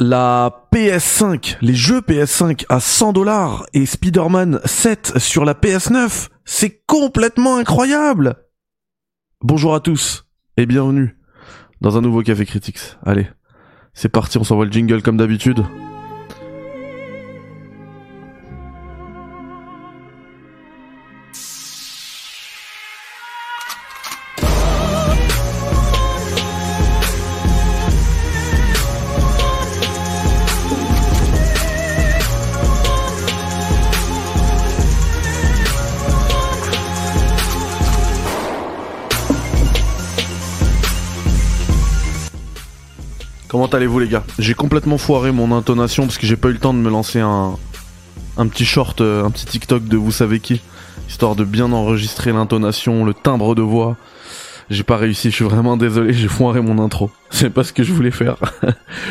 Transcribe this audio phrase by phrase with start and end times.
[0.00, 6.28] la PS5, les jeux PS5 à 100 dollars et Spider-Man 7 sur la PS9.
[6.44, 8.36] C'est complètement incroyable.
[9.40, 10.26] Bonjour à tous
[10.56, 11.16] et bienvenue
[11.80, 12.96] dans un nouveau Café Critics.
[13.04, 13.28] Allez,
[13.92, 15.64] c'est parti, on s'envoie le jingle comme d'habitude.
[43.74, 44.24] Allez-vous les gars?
[44.38, 47.20] J'ai complètement foiré mon intonation parce que j'ai pas eu le temps de me lancer
[47.20, 47.56] un,
[48.36, 50.62] un petit short, euh, un petit TikTok de vous savez qui,
[51.08, 53.96] histoire de bien enregistrer l'intonation, le timbre de voix.
[54.70, 57.10] J'ai pas réussi, je suis vraiment désolé, j'ai foiré mon intro.
[57.30, 58.36] C'est pas ce que je voulais faire.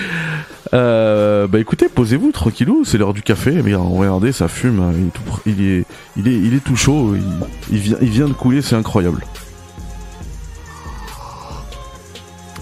[0.73, 3.61] euh, bah écoutez, posez-vous tranquillou, c'est l'heure du café.
[3.63, 7.15] Mais regardez, ça fume, il est tout, il est, il est, tout chaud,
[7.71, 9.23] il vient, il vient de couler, c'est incroyable.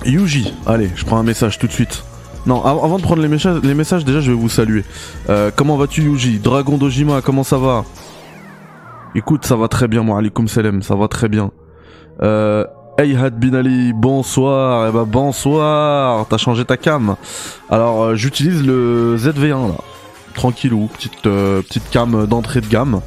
[0.05, 2.03] Yuji, allez, je prends un message tout de suite.
[2.47, 4.83] Non, av- avant de prendre les messages, les messages déjà, je vais vous saluer.
[5.29, 6.39] Euh, comment vas-tu, Yuji?
[6.39, 7.85] Dragon Dojima, comment ça va?
[9.13, 11.51] Écoute, ça va très bien, moi, alaikum salam, ça va très bien.
[12.23, 12.65] Euh,
[12.97, 17.15] Ayhad Bin Ali, bonsoir, eh ben bonsoir, t'as changé ta cam.
[17.69, 19.75] Alors, euh, j'utilise le ZV1 là,
[20.33, 23.01] tranquillou, petite euh, petite cam d'entrée de gamme.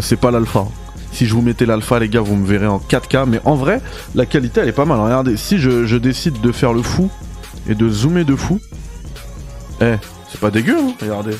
[0.00, 0.64] C'est pas l'alpha.
[1.12, 3.24] Si je vous mettais l'alpha, les gars, vous me verrez en 4K.
[3.26, 3.80] Mais en vrai,
[4.14, 5.00] la qualité, elle est pas mal.
[5.00, 7.10] Regardez, si je, je décide de faire le fou
[7.68, 8.60] et de zoomer de fou,
[9.80, 9.94] eh,
[10.30, 11.36] c'est pas dégueu, hein, regardez.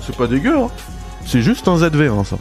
[0.00, 0.68] C'est pas dégueu, hein.
[1.26, 2.36] C'est juste un ZV, ça.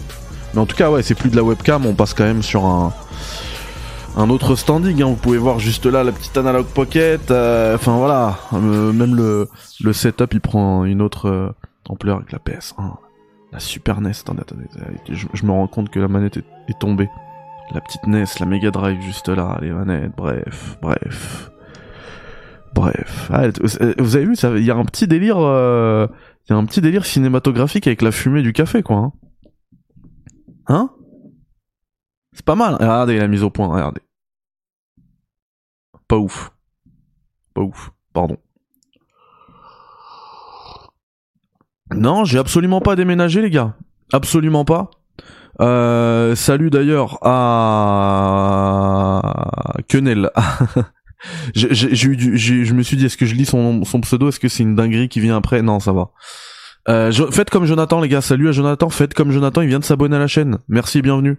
[0.54, 2.66] Mais en tout cas, ouais, c'est plus de la webcam, on passe quand même sur
[2.66, 2.92] un,
[4.18, 5.02] un autre standing.
[5.04, 5.06] Hein.
[5.08, 7.30] Vous pouvez voir juste là la petite analog pocket.
[7.32, 9.48] euh, Enfin voilà, Euh, même le,
[9.82, 11.50] le setup, il prend une autre euh,
[11.88, 12.96] ampleur avec la PS1.
[13.52, 14.66] La Super NES, attendez, attendez,
[15.10, 17.10] je, je me rends compte que la manette est, tombée.
[17.74, 21.52] La petite NES, la Mega Drive juste là, les manettes, bref, bref.
[22.74, 23.30] Bref.
[23.34, 26.08] Ah, vous vous avez vu, il y a un petit délire, euh,
[26.50, 28.98] y a un petit délire cinématographique avec la fumée du café, quoi.
[28.98, 29.14] Hein,
[30.68, 30.90] Hein?
[32.34, 32.76] C'est pas mal.
[32.76, 34.02] Regardez la mise au point, regardez.
[36.08, 36.52] Pas ouf.
[37.54, 38.38] Pas ouf, pardon.
[41.96, 43.76] Non, j'ai absolument pas déménagé, les gars.
[44.14, 44.92] Absolument pas.
[45.60, 49.22] Euh, salut d'ailleurs à
[49.88, 50.30] Quenel.
[51.54, 54.30] Je me suis dit, est-ce que je lis son, pseudo?
[54.30, 55.62] Est-ce que c'est une dinguerie qui vient après?
[55.62, 56.12] Non, ça va.
[56.90, 58.22] Euh, faites comme Jonathan, les gars.
[58.22, 58.90] Salut à Jonathan.
[58.90, 59.62] Faites comme Jonathan.
[59.62, 60.58] Il vient de s'abonner à la chaîne.
[60.68, 61.38] Merci bienvenue.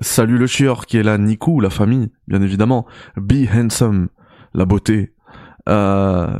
[0.00, 1.18] Salut le chieur qui est là.
[1.18, 2.86] Nikou, la famille, bien évidemment.
[3.16, 4.08] Be handsome,
[4.54, 5.12] la beauté.
[5.68, 6.38] Euh,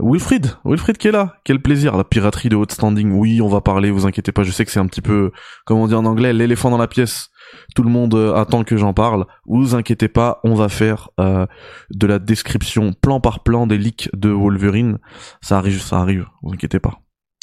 [0.00, 1.36] Wilfried, Wilfried qui est là.
[1.44, 1.96] Quel plaisir.
[1.96, 3.12] La piraterie de haute standing.
[3.12, 3.90] Oui, on va parler.
[3.90, 4.42] Vous inquiétez pas.
[4.42, 5.32] Je sais que c'est un petit peu,
[5.64, 7.30] comment on dit en anglais, l'éléphant dans la pièce.
[7.74, 9.26] Tout le monde euh, attend que j'en parle.
[9.46, 10.40] Vous inquiétez pas.
[10.44, 11.46] On va faire euh,
[11.90, 14.98] de la description plan par plan des leaks de Wolverine.
[15.40, 16.26] Ça arrive, ça arrive.
[16.42, 17.00] Vous inquiétez pas.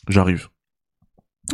[0.08, 0.48] J'arrive.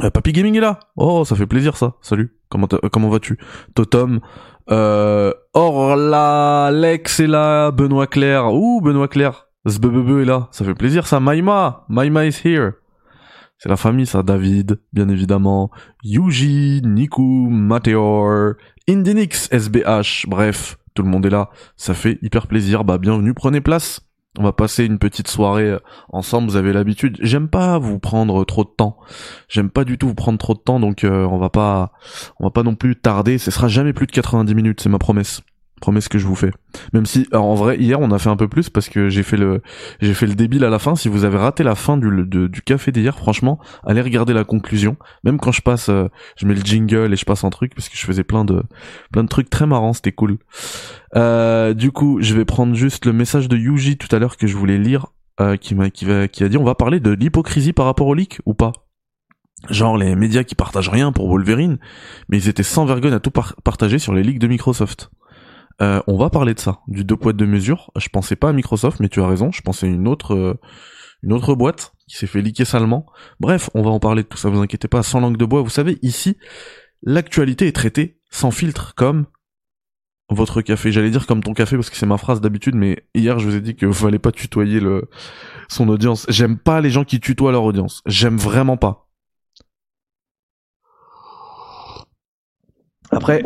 [0.01, 0.79] Euh, Papy Gaming est là.
[0.95, 1.93] Oh, ça fait plaisir ça.
[2.01, 2.35] Salut.
[2.49, 3.37] Comment euh, comment vas-tu?
[3.75, 4.21] Totom.
[4.69, 7.71] Euh, Orla, Lex est là.
[7.71, 8.53] Benoît Claire.
[8.53, 9.47] Ouh, Benoît Claire.
[9.67, 10.47] Zbebebe est là.
[10.51, 11.19] Ça fait plaisir ça.
[11.19, 11.85] Maïma.
[11.89, 12.71] Maïma is here.
[13.57, 14.23] C'est la famille ça.
[14.23, 15.71] David, bien évidemment.
[16.03, 18.53] Yuji, Niku, Mateor,
[18.89, 20.27] Indinix, SBH.
[20.27, 21.49] Bref, tout le monde est là.
[21.77, 22.83] Ça fait hyper plaisir.
[22.83, 23.33] Bah, bienvenue.
[23.33, 24.01] Prenez place.
[24.39, 25.79] On va passer une petite soirée euh,
[26.09, 27.17] ensemble, vous avez l'habitude.
[27.21, 28.97] J'aime pas vous prendre trop de temps.
[29.47, 31.91] J'aime pas du tout vous prendre trop de temps, donc euh, on va pas,
[32.39, 33.37] on va pas non plus tarder.
[33.37, 35.41] Ce sera jamais plus de 90 minutes, c'est ma promesse.
[35.83, 36.51] Promesse que je vous fais.
[36.93, 39.35] Même si, en vrai, hier on a fait un peu plus parce que j'ai fait
[39.35, 39.61] le,
[39.99, 40.95] j'ai fait le débile à la fin.
[40.95, 44.45] Si vous avez raté la fin du, de- du café d'hier, franchement, allez regarder la
[44.45, 44.95] conclusion.
[45.25, 46.07] Même quand je passe, euh,
[46.37, 48.63] je mets le jingle et je passe un truc parce que je faisais plein de,
[49.11, 49.91] plein de trucs très marrants.
[49.91, 50.37] C'était cool.
[51.17, 54.47] Euh, du coup, je vais prendre juste le message de Yuji tout à l'heure que
[54.47, 55.07] je voulais lire,
[55.41, 58.07] euh, qui m'a, qui va, qui a dit, on va parler de l'hypocrisie par rapport
[58.07, 58.71] au leak ou pas?
[59.69, 61.77] Genre les médias qui partagent rien pour Wolverine,
[62.29, 65.09] mais ils étaient sans vergogne à tout par- partager sur les leaks de Microsoft.
[65.81, 67.91] Euh, on va parler de ça, du deux poids deux mesures.
[67.97, 70.59] Je pensais pas à Microsoft, mais tu as raison, je pensais à une autre, euh,
[71.23, 73.05] une autre boîte qui s'est fait leaker salement.
[73.39, 75.61] Bref, on va en parler de tout ça, vous inquiétez pas, sans langue de bois.
[75.61, 76.37] Vous savez, ici,
[77.01, 79.25] l'actualité est traitée sans filtre, comme
[80.29, 80.91] votre café.
[80.91, 83.55] J'allais dire comme ton café parce que c'est ma phrase d'habitude, mais hier je vous
[83.55, 85.09] ai dit que fallait pas tutoyer le
[85.69, 86.25] son audience.
[86.29, 88.01] J'aime pas les gens qui tutoient leur audience.
[88.05, 89.07] J'aime vraiment pas.
[93.11, 93.43] Après,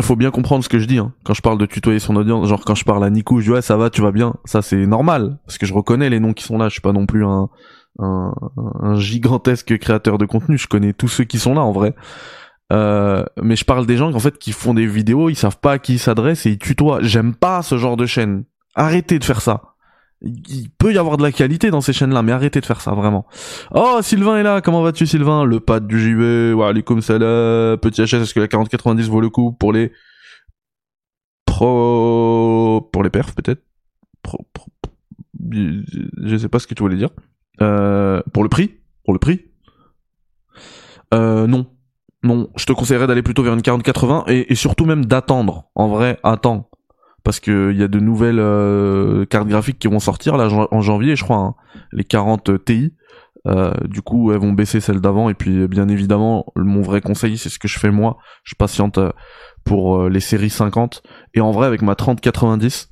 [0.00, 1.12] faut bien comprendre ce que je dis hein.
[1.24, 3.50] quand je parle de tutoyer son audience genre quand je parle à Nico je dis
[3.50, 4.34] ouais ça va tu vas bien.
[4.44, 5.38] Ça c'est normal.
[5.46, 6.68] Parce que je reconnais les noms qui sont là.
[6.68, 7.48] Je suis pas non plus un
[7.98, 8.34] un,
[8.96, 10.58] gigantesque créateur de contenu.
[10.58, 11.94] Je connais tous ceux qui sont là en vrai.
[12.72, 15.28] Euh, mais je parle des gens en fait qui font des vidéos.
[15.28, 16.98] Ils savent pas à qui ils s'adressent et ils tutoient.
[17.02, 18.44] J'aime pas ce genre de chaîne.
[18.74, 19.73] Arrêtez de faire ça
[20.24, 22.92] il peut y avoir de la qualité dans ces chaînes-là, mais arrêtez de faire ça,
[22.92, 23.26] vraiment.
[23.74, 25.44] Oh, Sylvain est là, comment vas-tu Sylvain?
[25.44, 29.30] Le pad du JV, wa comme là, petit HS, est-ce que la 4090 vaut le
[29.30, 29.92] coup pour les
[31.46, 32.88] pro...
[32.92, 33.62] pour les perfs peut-être?
[34.22, 34.46] Pro...
[35.50, 37.10] Je sais pas ce que tu voulais dire.
[37.60, 38.78] Euh, pour le prix?
[39.04, 39.42] Pour le prix?
[41.12, 41.66] Euh, non.
[42.22, 45.64] Non, je te conseillerais d'aller plutôt vers une 4080 et, et surtout même d'attendre.
[45.74, 46.70] En vrai, attends
[47.24, 50.80] parce que il y a de nouvelles euh, cartes graphiques qui vont sortir là en
[50.82, 51.54] janvier, je crois, hein.
[51.90, 52.94] les 40 Ti.
[53.46, 55.28] Euh, du coup, elles vont baisser celles d'avant.
[55.28, 58.18] Et puis, bien évidemment, mon vrai conseil, c'est ce que je fais moi.
[58.42, 59.10] Je patiente euh,
[59.64, 61.02] pour les séries 50.
[61.34, 62.90] Et en vrai, avec ma 3090,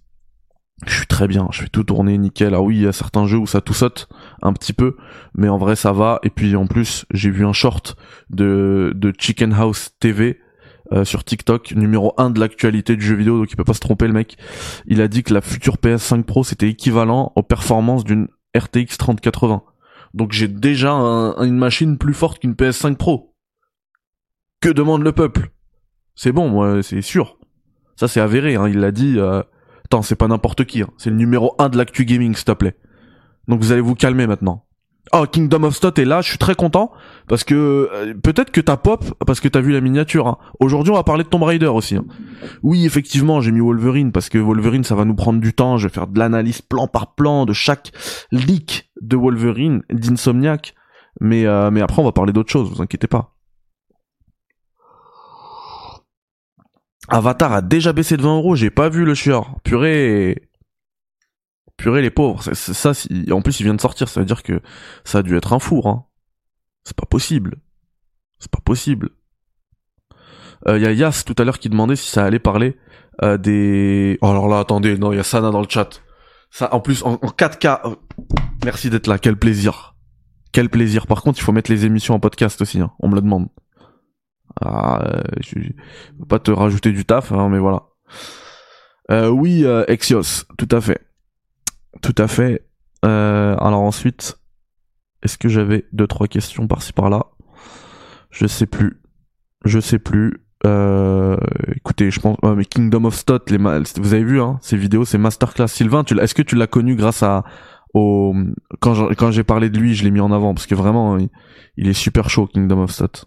[0.87, 1.49] je suis très bien.
[1.53, 2.49] Je fais tout tourner nickel.
[2.49, 4.09] Alors oui, il y a certains jeux où ça tout saute
[4.43, 4.97] un petit peu,
[5.35, 6.19] mais en vrai, ça va.
[6.23, 7.97] Et puis, en plus, j'ai vu un short
[8.29, 10.39] de, de Chicken House TV
[10.93, 13.81] euh, sur TikTok, numéro 1 de l'actualité du jeu vidéo, donc il peut pas se
[13.81, 14.37] tromper le mec.
[14.87, 19.63] Il a dit que la future PS5 Pro c'était équivalent aux performances d'une RTX 3080.
[20.13, 23.35] Donc j'ai déjà une machine plus forte qu'une PS5 Pro.
[24.61, 25.51] Que demande le peuple?
[26.15, 27.39] C'est bon, moi, c'est sûr.
[27.97, 29.19] Ça c'est avéré, hein, il l'a dit.
[29.19, 29.43] Euh...
[29.87, 30.91] Attends, c'est pas n'importe qui, hein.
[30.99, 32.77] c'est le numéro 1 de l'actu gaming, s'il te plaît.
[33.49, 34.67] Donc vous allez vous calmer maintenant.
[35.11, 36.93] Oh, Kingdom of Stot est là, je suis très content
[37.29, 40.29] parce que euh, peut-être que t'as pop parce que t'as vu la miniature.
[40.29, 40.39] Hein.
[40.61, 41.97] Aujourd'hui, on va parler de Tomb Raider aussi.
[41.97, 42.05] Hein.
[42.63, 45.77] Oui, effectivement, j'ai mis Wolverine parce que Wolverine, ça va nous prendre du temps.
[45.77, 47.91] Je vais faire de l'analyse plan par plan de chaque
[48.31, 50.75] leak de Wolverine, d'Insomniac.
[51.21, 52.71] Mais euh, mais après, on va parler d'autre chose.
[52.73, 53.35] Vous inquiétez pas.
[57.09, 58.55] Avatar a déjà baissé de 20 euros.
[58.55, 59.57] J'ai pas vu le chieur.
[59.65, 60.49] Purée
[61.77, 62.43] purée les pauvres.
[62.55, 62.93] Ça,
[63.31, 64.61] en plus il vient de sortir, ça veut dire que
[65.05, 65.89] ça a dû être un four.
[65.89, 66.05] Hein.
[66.85, 67.57] C'est pas possible.
[68.39, 69.11] C'est pas possible.
[70.67, 72.77] Il euh, y a Yas tout à l'heure qui demandait si ça allait parler
[73.23, 74.19] euh, des.
[74.23, 76.03] Oh alors là, attendez, non, il y a Sana dans le chat.
[76.51, 77.81] Ça, en plus, en, 4K.
[77.85, 77.95] Euh,
[78.65, 79.97] merci d'être là, quel plaisir.
[80.53, 81.07] Quel plaisir.
[81.07, 82.81] Par contre, il faut mettre les émissions en podcast aussi.
[82.81, 82.93] Hein.
[83.01, 83.49] On me le demande.
[84.61, 85.75] Ah, je vais
[86.29, 87.85] pas te rajouter du taf, hein, mais voilà.
[89.31, 91.01] oui, Exios, tout à fait.
[92.03, 92.67] Tout à fait.
[93.05, 94.39] Euh, alors ensuite,
[95.23, 97.27] est-ce que j'avais deux trois questions par-ci par-là?
[98.31, 99.01] Je sais plus.
[99.65, 100.45] Je sais plus.
[100.65, 101.37] Euh,
[101.75, 105.19] écoutez, je pense, mais Kingdom of Stot, les vous avez vu hein, ces vidéos, c'est
[105.19, 105.69] masterclass.
[105.69, 107.45] Sylvain, est-ce que tu l'as connu grâce à
[107.95, 108.35] au
[108.81, 111.19] quand j'ai parlé de lui, je l'ai mis en avant parce que vraiment,
[111.77, 113.27] il, est super chaud Kingdom of Stot.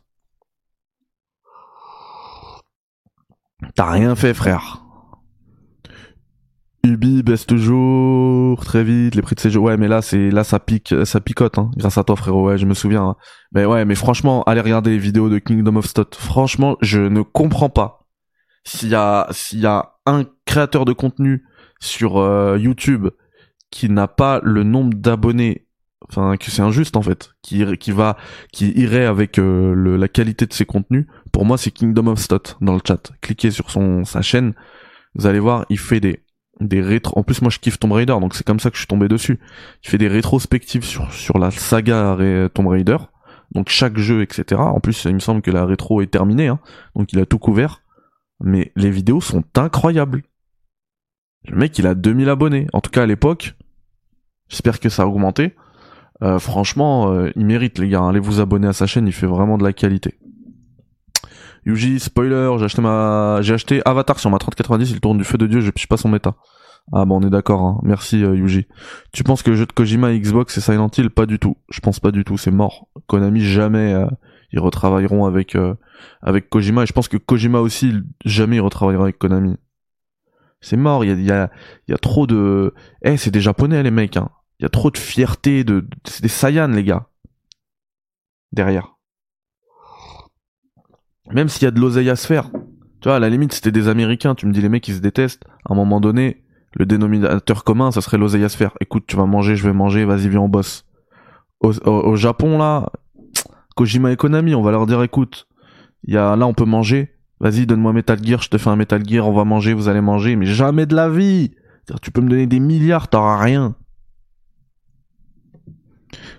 [3.75, 4.84] T'as rien fait, frère.
[6.85, 9.59] Ubi baisse toujours très vite les prix de ces jeux.
[9.59, 12.47] Ouais, mais là c'est là ça pique, ça picote hein, grâce à toi frérot.
[12.47, 13.03] Ouais, je me souviens.
[13.03, 13.15] Hein.
[13.53, 16.15] Mais ouais, mais franchement, allez regarder les vidéos de Kingdom of Stot.
[16.15, 18.05] Franchement, je ne comprends pas
[18.65, 21.45] s'il y a s'il y a un créateur de contenu
[21.79, 23.07] sur euh, YouTube
[23.71, 25.67] qui n'a pas le nombre d'abonnés
[26.09, 28.17] enfin que c'est injuste en fait qui qui va
[28.51, 32.57] qui irait avec euh, la qualité de ses contenus pour moi c'est Kingdom of Stot
[32.61, 34.53] dans le chat cliquez sur son sa chaîne
[35.15, 36.24] vous allez voir il fait des
[36.59, 36.99] des.
[37.13, 39.07] En plus, moi, je kiffe Tomb Raider, donc c'est comme ça que je suis tombé
[39.07, 39.39] dessus.
[39.83, 42.17] Il fait des rétrospectives sur sur la saga
[42.53, 42.97] Tomb Raider,
[43.53, 44.61] donc chaque jeu, etc.
[44.61, 46.59] En plus, il me semble que la rétro est terminée, hein,
[46.95, 47.81] donc il a tout couvert.
[48.41, 50.23] Mais les vidéos sont incroyables.
[51.47, 52.67] Le mec, il a 2000 abonnés.
[52.73, 53.55] En tout cas, à l'époque.
[54.49, 55.55] J'espère que ça a augmenté.
[56.21, 58.05] Euh, franchement, euh, il mérite, les gars.
[58.05, 60.15] Allez vous abonner à sa chaîne, il fait vraiment de la qualité.
[61.65, 65.37] Yuji, spoiler, j'ai acheté ma, j'ai acheté Avatar sur ma 3090, il tourne du feu
[65.37, 66.35] de dieu, je piche pas son méta.
[66.93, 67.79] Ah bon, on est d'accord, hein.
[67.83, 68.67] merci euh, Yuji.
[69.11, 71.09] Tu penses que le jeu de Kojima Xbox et Silent Hill?
[71.09, 71.57] Pas du tout.
[71.69, 72.87] Je pense pas du tout, c'est mort.
[73.07, 74.05] Konami jamais euh,
[74.51, 75.73] ils retravailleront avec euh,
[76.21, 77.93] avec Kojima et je pense que Kojima aussi
[78.23, 79.57] jamais il retravaillera avec Konami.
[80.61, 81.49] C'est mort, il y a y a,
[81.87, 84.29] y a trop de Eh, c'est des japonais les mecs hein.
[84.59, 87.07] Il y a trop de fierté de c'est des Saiyans les gars.
[88.51, 88.94] Derrière.
[91.31, 92.49] Même s'il y a de l'oseille à se faire.
[93.01, 94.99] Tu vois, à la limite, c'était des Américains, tu me dis les mecs ils se
[94.99, 95.43] détestent.
[95.67, 98.63] À un moment donné, le dénominateur commun, ça serait l'oseille à se.
[98.79, 100.85] Écoute, tu vas manger, je vais manger, vas-y, viens, on bosse.
[101.61, 102.91] Au, Japon, là,
[103.75, 105.47] Kojima Economy, on va leur dire, écoute,
[106.05, 107.11] y a, là, on peut manger.
[107.39, 110.01] Vas-y, donne-moi Metal Gear, je te fais un Metal Gear, on va manger, vous allez
[110.01, 111.51] manger, mais jamais de la vie.
[112.01, 113.75] Tu peux me donner des milliards, t'auras rien.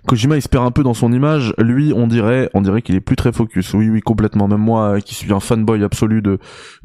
[0.07, 1.53] Kojima il se perd un peu dans son image.
[1.57, 3.73] Lui, on dirait, on dirait qu'il est plus très focus.
[3.73, 4.47] Oui, oui, complètement.
[4.47, 6.39] Même moi, euh, qui suis un fanboy absolu de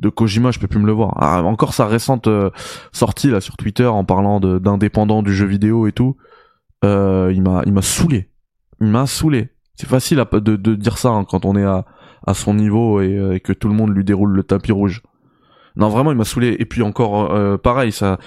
[0.08, 1.14] Kojima, je peux plus me le voir.
[1.20, 2.50] Ah, encore sa récente euh,
[2.92, 6.16] sortie là sur Twitter en parlant d'indépendant du jeu vidéo et tout.
[6.84, 8.28] Euh, il m'a, il m'a saoulé.
[8.80, 9.50] Il m'a saoulé.
[9.76, 13.68] C'est facile de, dire ça hein, quand on est à son niveau et que tout
[13.68, 15.02] le monde lui déroule le tapis rouge.
[15.76, 16.56] Non, vraiment, il m'a saoulé.
[16.58, 18.18] Et puis encore, euh, pareil, sa,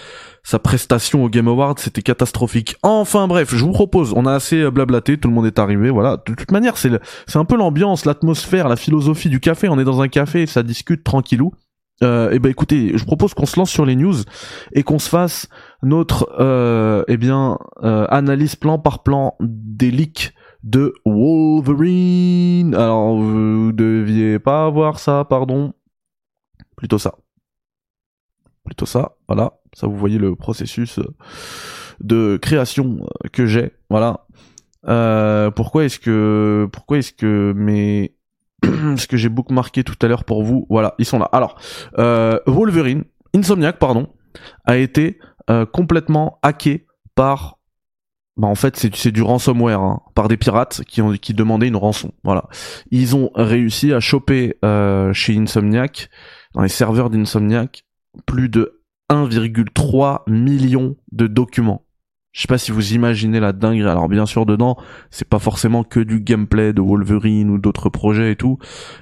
[0.43, 2.75] sa prestation au Game Awards, c'était catastrophique.
[2.83, 5.89] Enfin bref, je vous propose, on a assez euh, blablaté, tout le monde est arrivé,
[5.89, 6.17] voilà.
[6.17, 6.91] De toute manière, c'est
[7.27, 9.69] c'est un peu l'ambiance, l'atmosphère, la philosophie du café.
[9.69, 11.51] On est dans un café, ça discute tranquillou.
[12.03, 14.15] Euh, et eh ben écoutez, je propose qu'on se lance sur les news
[14.73, 15.47] et qu'on se fasse
[15.81, 20.33] notre euh, eh bien euh, analyse plan par plan des leaks
[20.63, 22.75] de Wolverine.
[22.75, 25.73] Alors vous deviez pas avoir ça, pardon.
[26.75, 27.15] Plutôt ça
[28.65, 29.53] plutôt ça, voilà.
[29.73, 31.13] Ça, vous voyez le processus euh,
[32.01, 34.25] de création euh, que j'ai, voilà.
[34.87, 38.15] Euh, pourquoi est-ce que, pourquoi est-ce que mes,
[38.63, 41.29] ce que j'ai bookmarké tout à l'heure pour vous, voilà, ils sont là.
[41.31, 41.57] Alors,
[42.47, 43.03] Wolverine,
[43.35, 44.07] Insomniac, pardon,
[44.65, 45.19] a été
[45.71, 47.59] complètement hacké par
[48.37, 51.77] bah en fait c'est du ransomware hein, par des pirates qui ont qui demandaient une
[51.77, 52.49] rançon voilà
[52.91, 54.57] ils ont réussi à choper
[55.13, 56.09] chez Insomniac
[56.53, 57.85] dans les serveurs d'Insomniac
[58.25, 61.85] plus de 1,3 million de documents.
[62.35, 63.89] Je sais pas si vous imaginez la dinguerie.
[63.89, 64.75] Alors bien sûr dedans,
[65.09, 68.57] c'est pas forcément que du gameplay de Wolverine ou d'autres projets et tout.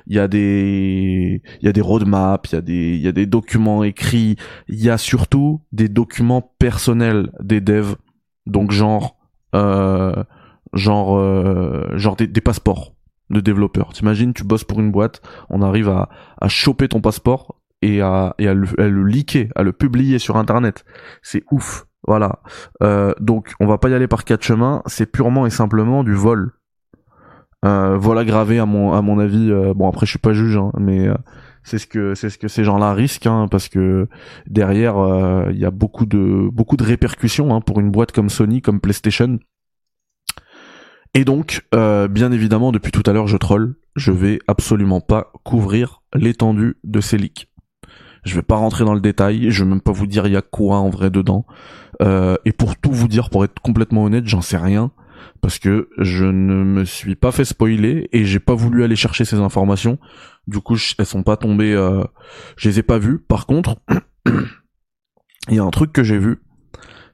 [0.06, 3.08] Il y a des il y a des roadmaps, il y a des il y
[3.08, 4.36] a des documents écrits,
[4.68, 7.96] il y a surtout des documents personnels des devs.
[8.46, 9.18] Donc genre
[9.56, 10.24] euh,
[10.74, 12.94] genre euh, genre des, passeports
[13.32, 13.94] de développeurs.
[13.94, 18.34] T'imagines, tu bosses pour une boîte, on arrive à, à choper ton passeport, et à,
[18.40, 20.86] et à, le, à le leaker, à le publier sur internet.
[21.22, 21.86] C'est ouf.
[22.08, 22.40] Voilà.
[22.82, 26.14] Euh, donc on va pas y aller par quatre chemins, c'est purement et simplement du
[26.14, 26.52] vol.
[27.66, 29.52] Euh, vol aggravé à mon à mon avis.
[29.52, 31.16] Euh, bon après je suis pas juge, hein, mais euh,
[31.64, 34.10] c'est ce que c'est ce que ces gens-là risquent, hein, parce que
[34.48, 38.30] derrière euh, il y a beaucoup de beaucoup de répercussions hein, pour une boîte comme
[38.30, 39.40] Sony, comme PlayStation.
[41.14, 43.76] Et donc, euh, bien évidemment, depuis tout à l'heure, je troll.
[43.96, 47.53] Je vais absolument pas couvrir l'étendue de ces leaks.
[48.24, 50.38] Je vais pas rentrer dans le détail, je vais même pas vous dire il y
[50.38, 51.46] a quoi en vrai dedans.
[52.02, 54.92] Euh, et pour tout vous dire, pour être complètement honnête, j'en sais rien
[55.42, 59.26] parce que je ne me suis pas fait spoiler et j'ai pas voulu aller chercher
[59.26, 60.00] ces informations.
[60.48, 62.04] Du coup, elles sont pas tombées, euh,
[62.56, 63.20] je les ai pas vues.
[63.20, 63.76] Par contre,
[65.50, 66.42] il y a un truc que j'ai vu,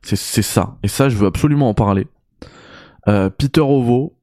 [0.03, 0.77] c'est ça.
[0.83, 2.07] Et ça, je veux absolument en parler.
[3.07, 4.15] Euh, Peter Ovo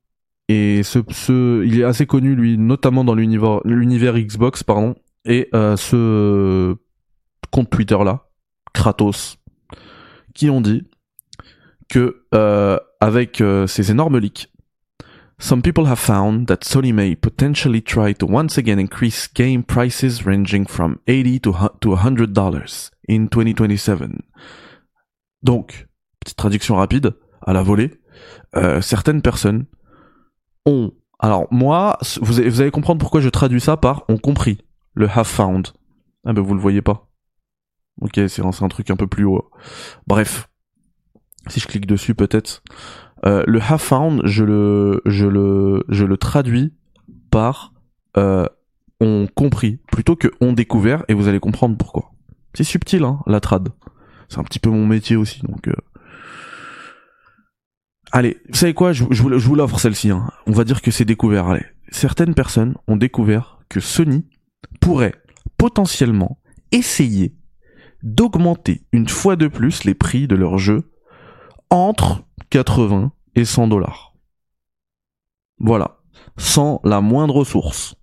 [0.48, 4.94] et ce, ce, il est assez connu lui, notamment dans l'univers, l'univers Xbox, pardon.
[5.26, 6.76] Et euh, ce
[7.50, 8.28] compte Twitter là,
[8.72, 9.38] Kratos,
[10.34, 10.84] qui ont dit
[11.88, 14.48] que euh, avec euh, ces énormes leaks,
[15.38, 20.24] some people have found that Sony may potentially try to once again increase game prices
[20.24, 24.22] ranging from 80 to to 100 dollars in 2027.
[25.42, 25.88] Donc,
[26.20, 27.14] petite traduction rapide
[27.44, 28.00] à la volée,
[28.56, 29.66] euh, certaines personnes
[30.64, 34.58] ont alors moi, vous allez, comprendre pourquoi je traduis ça par ont compris
[34.96, 35.68] le have found.
[36.24, 37.08] Ah ben vous le voyez pas.
[38.00, 39.48] Ok, c'est un, truc un peu plus haut.
[40.06, 40.48] Bref,
[41.46, 42.62] si je clique dessus peut-être.
[43.24, 46.74] Euh, le have found, je le, je le, je le traduis
[47.30, 47.72] par
[48.16, 48.46] euh,
[49.00, 52.12] on compris plutôt que on découvert et vous allez comprendre pourquoi.
[52.54, 53.68] C'est subtil, hein, la trad.
[54.28, 55.68] C'est un petit peu mon métier aussi, donc.
[55.68, 55.74] Euh...
[58.12, 58.92] Allez, vous savez quoi?
[58.92, 60.10] Je, vous, vous l'offre celle-ci.
[60.10, 60.30] Hein.
[60.46, 61.48] On va dire que c'est découvert.
[61.48, 64.24] Allez, certaines personnes ont découvert que Sony
[64.80, 65.14] pourrait
[65.58, 66.38] potentiellement
[66.72, 67.34] essayer
[68.02, 70.92] d'augmenter une fois de plus les prix de leurs jeux
[71.70, 74.14] entre 80 et 100 dollars.
[75.58, 75.98] Voilà.
[76.36, 77.96] Sans la moindre source.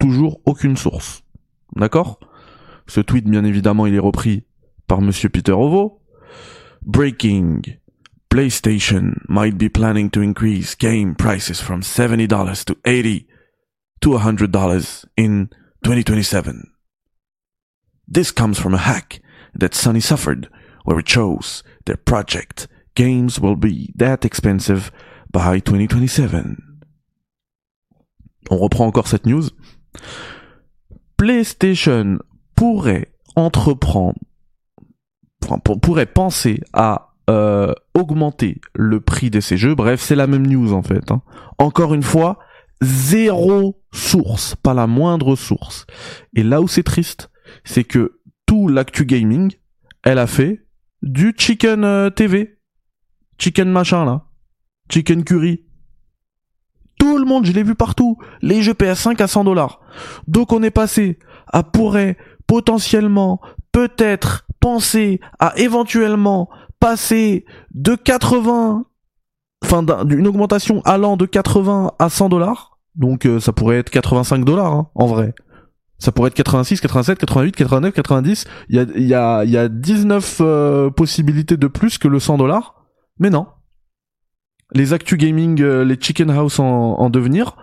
[0.00, 1.24] Toujours aucune source.
[1.76, 2.18] D'accord?
[2.86, 4.44] Ce tweet, bien évidemment, il est repris
[4.86, 6.02] par monsieur Peter Ovo.
[6.82, 7.62] Breaking.
[8.28, 13.26] PlayStation might be planning to increase game prices from $70 to 80
[14.04, 15.48] to $100 in
[15.82, 16.70] 2027.
[18.06, 19.22] This comes from a hack
[19.54, 20.50] that Sony suffered,
[20.84, 24.90] where it shows their project games will be that expensive
[25.32, 26.58] by 2027.
[28.50, 29.48] On reprend encore cette news.
[31.16, 32.18] PlayStation
[32.54, 34.18] pourrait entreprendre,
[35.80, 39.74] pourrait penser à euh, augmenter le prix de ses jeux.
[39.74, 41.10] Bref, c'est la même news en fait.
[41.10, 41.22] Hein.
[41.56, 42.38] Encore une fois,
[42.84, 45.86] zéro source, pas la moindre source.
[46.34, 47.30] Et là où c'est triste,
[47.64, 49.52] c'est que tout l'actu gaming,
[50.02, 50.66] elle a fait
[51.02, 52.58] du chicken euh, TV,
[53.38, 54.26] chicken machin là.
[54.90, 55.64] Chicken Curry.
[56.98, 58.18] Tout le monde, je l'ai vu partout.
[58.42, 59.80] Les jeux PS5 à 100 dollars.
[60.28, 63.40] Donc on est passé à pourrait potentiellement,
[63.72, 66.50] peut-être, penser à éventuellement
[66.80, 68.84] passer de 80,
[69.62, 72.73] enfin d'une augmentation allant de 80 à 100 dollars.
[72.94, 75.34] Donc euh, ça pourrait être 85 dollars hein, en vrai.
[75.98, 78.44] Ça pourrait être 86, 87, 88, 89, 90.
[78.68, 82.38] Il y a, y a, y a 19 euh, possibilités de plus que le 100
[82.38, 82.84] dollars.
[83.18, 83.46] Mais non.
[84.72, 87.56] Les Actu Gaming, euh, les Chicken House en, en, devenir,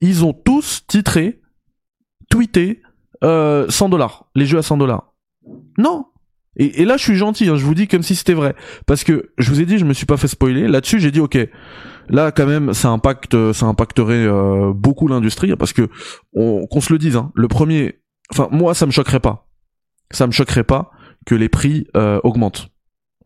[0.00, 1.42] ils ont tous titré,
[2.30, 2.82] tweeté,
[3.22, 4.26] 100 dollars.
[4.34, 5.14] Les jeux à 100 dollars.
[5.78, 6.06] Non.
[6.58, 8.54] Et, là, je suis gentil, hein, je vous dis comme si c'était vrai.
[8.86, 10.68] Parce que, je vous ai dit, je me suis pas fait spoiler.
[10.68, 11.38] Là-dessus, j'ai dit, ok,
[12.08, 15.54] là, quand même, ça impacte, ça impacterait euh, beaucoup l'industrie.
[15.56, 15.88] Parce que,
[16.34, 18.00] qu'on se le dise, hein, le premier...
[18.32, 19.48] Enfin, moi, ça me choquerait pas.
[20.10, 20.90] Ça me choquerait pas
[21.26, 22.68] que les prix euh, augmentent.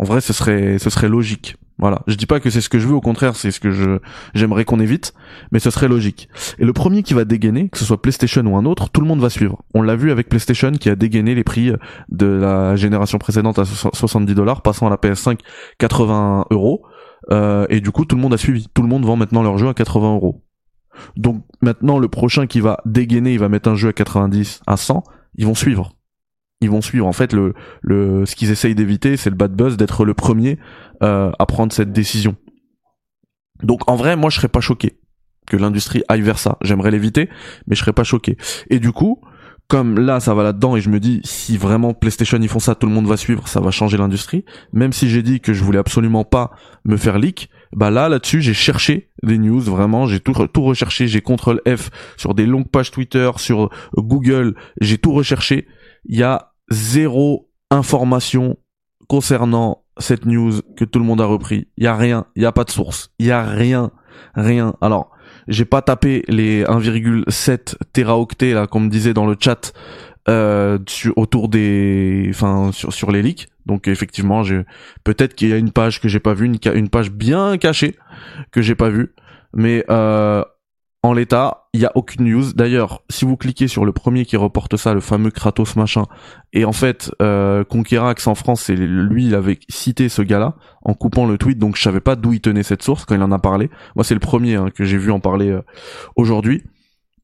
[0.01, 1.57] En vrai, ce serait, ce serait logique.
[1.81, 2.03] Voilà.
[2.07, 3.99] Je dis pas que c'est ce que je veux, au contraire, c'est ce que je
[4.35, 5.15] j'aimerais qu'on évite,
[5.51, 6.29] mais ce serait logique.
[6.59, 9.07] Et le premier qui va dégainer, que ce soit PlayStation ou un autre, tout le
[9.07, 9.63] monde va suivre.
[9.75, 11.73] On l'a vu avec PlayStation qui a dégainé les prix
[12.11, 15.39] de la génération précédente à 70 dollars, passant à la PS5
[15.79, 16.83] 80 euros.
[17.31, 18.69] Euh, et du coup, tout le monde a suivi.
[18.75, 20.43] Tout le monde vend maintenant leur jeu à 80 euros.
[21.17, 24.77] Donc maintenant, le prochain qui va dégainer, il va mettre un jeu à 90, à
[24.77, 25.03] 100,
[25.37, 25.93] ils vont suivre
[26.61, 27.07] ils vont suivre.
[27.07, 30.59] En fait, le, le, ce qu'ils essayent d'éviter, c'est le bad buzz d'être le premier
[31.03, 32.37] euh, à prendre cette décision.
[33.63, 34.99] Donc en vrai, moi, je serais pas choqué
[35.47, 36.59] que l'industrie aille vers ça.
[36.63, 37.29] J'aimerais l'éviter,
[37.67, 38.37] mais je serais pas choqué.
[38.69, 39.21] Et du coup,
[39.69, 42.75] comme là, ça va là-dedans, et je me dis, si vraiment PlayStation ils font ça,
[42.75, 44.45] tout le monde va suivre, ça va changer l'industrie.
[44.73, 46.51] Même si j'ai dit que je voulais absolument pas
[46.85, 51.07] me faire leak, bah là, là-dessus, j'ai cherché des news, vraiment, j'ai tout, tout recherché,
[51.07, 55.69] j'ai CTRL F sur des longues pages Twitter, sur Google, j'ai tout recherché.
[56.05, 58.57] Il y a zéro information
[59.09, 61.69] concernant cette news que tout le monde a repris.
[61.77, 63.91] Il y a rien, il y a pas de source, il y a rien,
[64.35, 64.75] rien.
[64.81, 65.11] Alors,
[65.49, 69.73] j'ai pas tapé les 1,7 teraoctets là comme me disait dans le chat
[70.29, 70.79] euh,
[71.17, 73.49] autour des enfin sur sur les leaks.
[73.67, 74.65] Donc effectivement, j'ai
[75.05, 77.97] peut-être qu'il y a une page que j'ai pas vue, une, une page bien cachée
[78.53, 79.15] que j'ai pas vue,
[79.55, 80.45] mais euh,
[81.03, 82.53] en l'état, il y a aucune news.
[82.53, 86.05] D'ailleurs, si vous cliquez sur le premier qui reporte ça, le fameux Kratos machin,
[86.53, 90.93] et en fait, euh, Conquerax en France, c'est lui, il avait cité ce gars-là en
[90.93, 93.33] coupant le tweet, donc je savais pas d'où il tenait cette source quand il en
[93.33, 93.71] a parlé.
[93.97, 95.63] Moi, c'est le premier hein, que j'ai vu en parler euh,
[96.17, 96.65] aujourd'hui.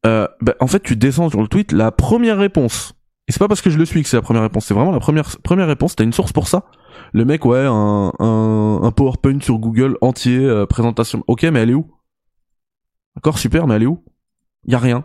[0.05, 2.93] Euh, bah, en fait, tu descends sur le tweet, la première réponse.
[3.27, 4.91] Et c'est pas parce que je le suis que c'est la première réponse, c'est vraiment
[4.91, 5.95] la première première réponse.
[5.95, 6.63] T'as une source pour ça
[7.11, 11.23] Le mec, ouais, un, un, un PowerPoint sur Google entier, euh, présentation.
[11.27, 11.91] Ok, mais elle est où?
[13.17, 14.03] D'accord, super, mais elle est où?
[14.67, 15.03] Y a rien.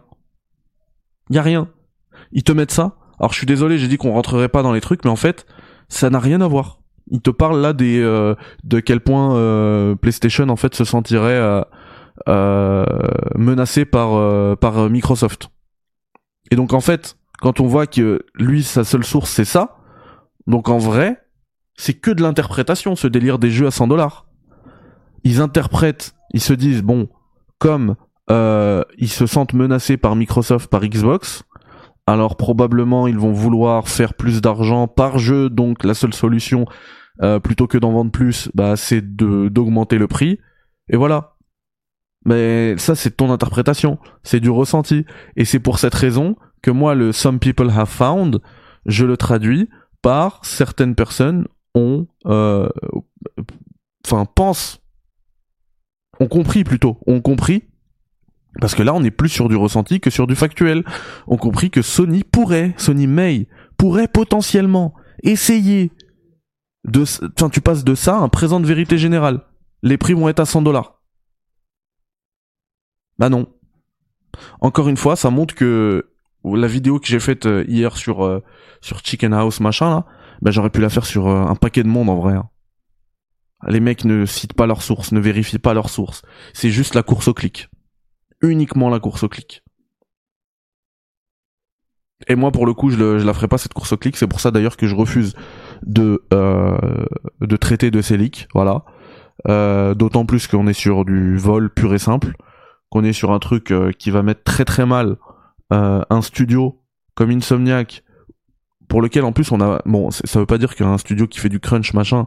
[1.30, 1.70] Y a rien.
[2.30, 2.98] Ils te mettent ça?
[3.18, 5.46] Alors je suis désolé, j'ai dit qu'on rentrerait pas dans les trucs, mais en fait,
[5.88, 6.80] ça n'a rien à voir.
[7.10, 11.32] Ils te parlent là des euh, de quel point euh, PlayStation en fait se sentirait
[11.32, 11.62] euh,
[12.28, 12.84] euh
[13.34, 15.48] menacé par par Microsoft.
[16.50, 19.78] Et donc en fait, quand on voit que lui sa seule source c'est ça,
[20.46, 21.22] donc en vrai,
[21.76, 24.26] c'est que de l'interprétation, ce délire des jeux à 100 dollars.
[25.24, 27.08] Ils interprètent, ils se disent bon,
[27.62, 27.94] comme
[28.28, 31.44] euh, ils se sentent menacés par Microsoft, par Xbox,
[32.08, 36.66] alors probablement ils vont vouloir faire plus d'argent par jeu, donc la seule solution,
[37.22, 40.40] euh, plutôt que d'en vendre plus, bah, c'est d'augmenter le prix.
[40.88, 41.36] Et voilà.
[42.24, 45.06] Mais ça, c'est ton interprétation, c'est du ressenti.
[45.36, 48.40] Et c'est pour cette raison que moi, le Some People Have Found,
[48.86, 49.68] je le traduis
[50.02, 51.46] par certaines personnes
[51.76, 52.68] ont, euh,
[54.04, 54.81] enfin, pensent
[56.22, 57.64] ont compris plutôt, ont compris
[58.60, 60.84] parce que là, on est plus sur du ressenti que sur du factuel.
[61.26, 65.90] On compris que Sony pourrait, Sony May, pourrait potentiellement essayer
[66.84, 69.40] de, enfin, tu passes de ça à un présent de vérité générale.
[69.82, 71.00] Les prix vont être à 100 dollars.
[73.18, 73.46] Bah non.
[74.60, 76.10] Encore une fois, ça montre que
[76.44, 78.42] la vidéo que j'ai faite euh, hier sur euh,
[78.80, 80.06] sur Chicken House machin là,
[80.40, 82.34] bah j'aurais pu la faire sur euh, un paquet de monde en vrai.
[82.34, 82.48] Hein.
[83.68, 86.22] Les mecs ne citent pas leurs sources, ne vérifient pas leurs sources.
[86.52, 87.68] C'est juste la course au clic.
[88.42, 89.62] Uniquement la course au clic.
[92.28, 94.16] Et moi, pour le coup, je, le, je la ferai pas cette course au clic.
[94.16, 95.34] C'est pour ça d'ailleurs que je refuse
[95.82, 96.76] de euh,
[97.40, 98.48] de traiter de ces leaks.
[98.54, 98.84] Voilà.
[99.48, 102.36] Euh, D'autant plus qu'on est sur du vol pur et simple,
[102.90, 105.16] qu'on est sur un truc euh, qui va mettre très très mal
[105.74, 106.82] un studio
[107.14, 108.04] comme Insomniac,
[108.92, 111.48] pour lequel en plus on a bon, ça veut pas dire qu'un studio qui fait
[111.48, 112.26] du crunch machin,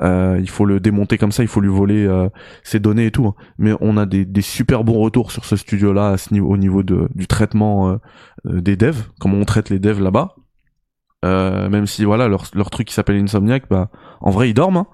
[0.00, 2.28] euh, il faut le démonter comme ça, il faut lui voler euh,
[2.62, 3.26] ses données et tout.
[3.26, 3.34] Hein.
[3.58, 6.84] Mais on a des, super bons retours sur ce studio-là à ce niveau, au niveau
[6.84, 7.98] du traitement euh,
[8.44, 10.36] des devs, comment on traite les devs là-bas.
[11.24, 14.84] même si voilà leur, leur truc qui s'appelle Insomniac, bah en vrai ils dorment.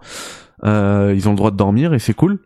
[0.63, 1.13] Hein.
[1.15, 2.39] ils ont le droit de dormir et c'est cool.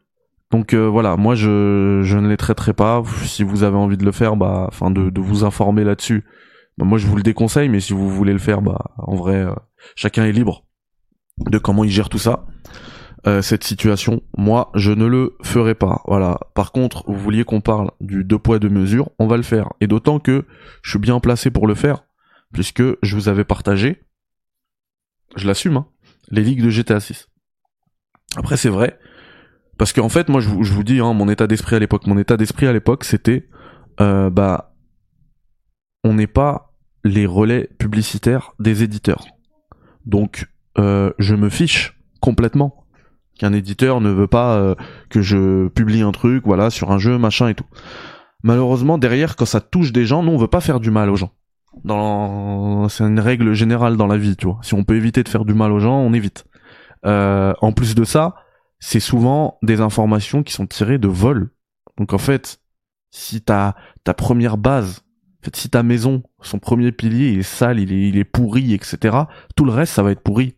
[0.50, 3.02] Donc euh, voilà, moi je, je ne les traiterai pas.
[3.22, 6.24] Si vous avez envie de le faire, bah, enfin de, de vous informer là-dessus,
[6.78, 7.68] bah, moi je vous le déconseille.
[7.68, 9.54] Mais si vous voulez le faire, bah en vrai, euh,
[9.96, 10.64] chacun est libre
[11.38, 12.46] de comment il gère tout ça.
[13.26, 16.02] Euh, cette situation, moi je ne le ferai pas.
[16.06, 16.38] Voilà.
[16.54, 19.70] Par contre, vous vouliez qu'on parle du deux poids deux mesures, on va le faire.
[19.80, 20.44] Et d'autant que
[20.82, 22.04] je suis bien placé pour le faire,
[22.52, 24.02] puisque je vous avais partagé,
[25.36, 25.86] je l'assume, hein,
[26.30, 27.28] les ligues de GTA 6.
[28.36, 28.98] Après c'est vrai,
[29.78, 32.06] parce qu'en fait, moi, je vous, je vous dis, hein, mon état d'esprit à l'époque,
[32.06, 33.48] mon état d'esprit à l'époque, c'était,
[34.00, 34.73] euh, bah,
[36.04, 39.24] on n'est pas les relais publicitaires des éditeurs.
[40.06, 40.46] Donc,
[40.78, 42.84] euh, je me fiche complètement
[43.38, 44.74] qu'un éditeur ne veut pas euh,
[45.10, 47.66] que je publie un truc, voilà, sur un jeu, machin et tout.
[48.42, 51.16] Malheureusement, derrière, quand ça touche des gens, nous, on veut pas faire du mal aux
[51.16, 51.32] gens.
[52.88, 54.58] C'est une règle générale dans la vie, tu vois.
[54.62, 56.44] Si on peut éviter de faire du mal aux gens, on évite.
[57.04, 58.36] Euh, en plus de ça,
[58.78, 61.50] c'est souvent des informations qui sont tirées de vol.
[61.98, 62.60] Donc en fait,
[63.10, 65.03] si ta ta première base,
[65.52, 69.16] si ta maison, son premier pilier est sale, il est, pourri, etc.,
[69.56, 70.54] tout le reste, ça va être pourri.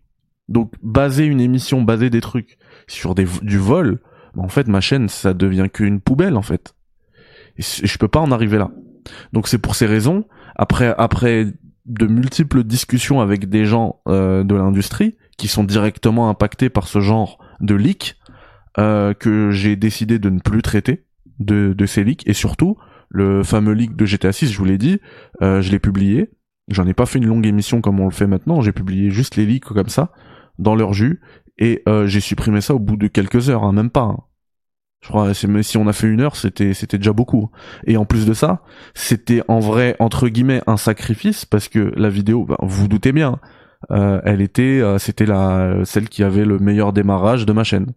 [0.49, 4.01] Donc baser une émission, baser des trucs sur du vol,
[4.35, 6.75] bah, en fait, ma chaîne, ça devient qu'une poubelle, en fait.
[7.59, 8.70] Et je peux pas en arriver là.
[9.33, 10.25] Donc c'est pour ces raisons,
[10.57, 11.46] après, après
[11.87, 17.01] de multiples discussions avec des gens euh, de l'industrie qui sont directement impactés par ce
[17.01, 18.16] genre de leaks
[18.79, 21.07] euh, que j'ai décidé de ne plus traiter
[21.38, 22.77] de, de ces leaks et surtout
[23.09, 25.01] le fameux leak de GTA 6 je vous l'ai dit
[25.42, 26.31] euh, je l'ai publié
[26.69, 29.37] j'en ai pas fait une longue émission comme on le fait maintenant j'ai publié juste
[29.37, 30.12] les leaks comme ça
[30.59, 31.21] dans leur jus
[31.59, 34.19] et euh, j'ai supprimé ça au bout de quelques heures hein, même pas hein.
[35.03, 37.51] je crois si on a fait une heure c'était c'était déjà beaucoup
[37.87, 38.62] et en plus de ça
[38.95, 43.12] c'était en vrai entre guillemets un sacrifice parce que la vidéo ben, vous vous doutez
[43.12, 43.38] bien
[43.90, 47.92] euh, elle était, c'était la celle qui avait le meilleur démarrage de ma chaîne.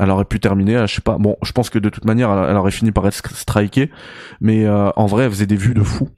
[0.00, 1.18] Elle aurait pu terminer, je sais pas.
[1.18, 3.90] Bon, je pense que de toute manière, elle, aurait fini par être strikée,
[4.40, 6.08] mais euh, en vrai, elle faisait des vues de fou.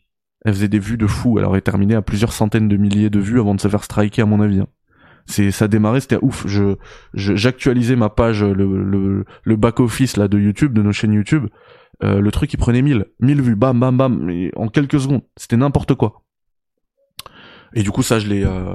[0.44, 1.38] Elle faisait des vues de fou.
[1.38, 4.22] Elle aurait terminé à plusieurs centaines de milliers de vues avant de se faire striker,
[4.22, 4.60] à mon avis.
[4.60, 4.68] Hein.
[5.26, 6.46] C'est, ça démarrait, c'était ouf.
[6.46, 6.76] Je,
[7.14, 11.46] j'actualisais ma page, le, le, le back office là de YouTube, de nos chaînes YouTube.
[12.00, 15.22] le truc, il prenait 1000, 1000 vues, bam, bam, bam, en quelques secondes.
[15.36, 16.25] C'était n'importe quoi.
[17.76, 18.74] Et du coup, ça, je l'ai, euh,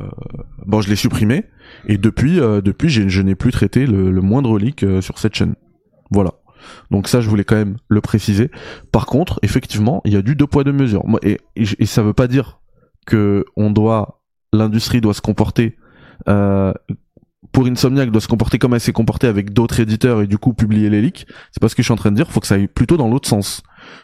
[0.65, 1.45] bon, je l'ai supprimé.
[1.87, 5.55] Et depuis, euh, depuis, je n'ai plus traité le, moindre leak euh, sur cette chaîne.
[6.11, 6.35] Voilà.
[6.91, 8.51] Donc ça, je voulais quand même le préciser.
[8.91, 11.03] Par contre, effectivement, il y a du deux poids deux mesures.
[11.23, 12.59] Et, et, et ça veut pas dire
[13.07, 14.21] que on doit,
[14.53, 15.75] l'industrie doit se comporter
[16.29, 16.71] euh,
[17.51, 20.53] pour Insomniac doit se comporter comme elle s'est comportée avec d'autres éditeurs et du coup
[20.53, 22.47] publier les leaks, c'est pas ce que je suis en train de dire, faut que
[22.47, 23.63] ça aille plutôt dans l'autre sens.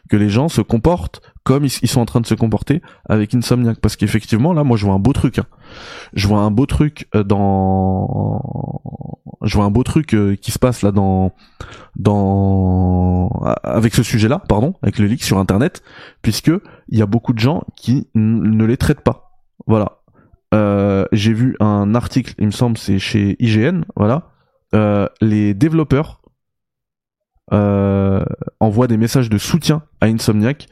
[0.10, 3.80] Que les gens se comportent comme ils, sont en train de se comporter avec Insomniac.
[3.80, 5.40] Parce qu'effectivement, là, moi, je vois un beau truc.
[5.40, 5.46] Hein.
[6.14, 8.42] Je vois un beau truc euh, dans...
[9.44, 11.32] Je vois un beau truc euh, qui se passe là dans...
[11.96, 13.30] dans
[13.64, 15.84] Avec ce sujet-là, pardon, avec le leak sur Internet,
[16.22, 16.52] puisque
[16.90, 19.40] il y a beaucoup de gens qui ne les traitent pas.
[19.68, 20.00] Voilà.
[20.54, 24.32] Euh, j'ai vu un article, il me semble, c'est chez IGN, voilà.
[25.22, 26.17] Les développeurs
[27.54, 28.24] euh,
[28.60, 30.68] envoient des messages de soutien à Insomniac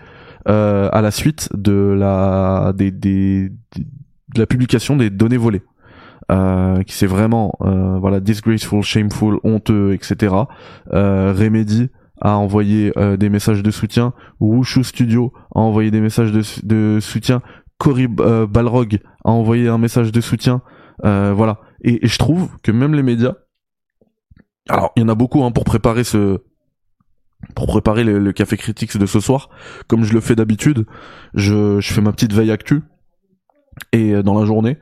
[0.47, 5.63] euh, à la suite de la des, des, de la publication des données volées.
[6.31, 10.35] Euh, qui c'est vraiment euh, voilà disgraceful, shameful, honteux, etc.
[10.91, 11.89] Remedy
[12.21, 17.41] a envoyé des messages de soutien, Wushu Studio a envoyé des messages de, de soutien,
[17.77, 20.61] Cory Balrog a envoyé un message de soutien,
[21.03, 21.59] voilà.
[21.81, 23.33] Et, et, je trouve que même les médias,
[24.69, 26.41] alors il y en a beaucoup hein, pour préparer ce
[27.53, 29.49] pour préparer le, café critique de ce soir,
[29.87, 30.85] comme je le fais d'habitude,
[31.33, 32.81] je, je fais ma petite veille actu
[33.91, 34.77] et euh, dans la journée.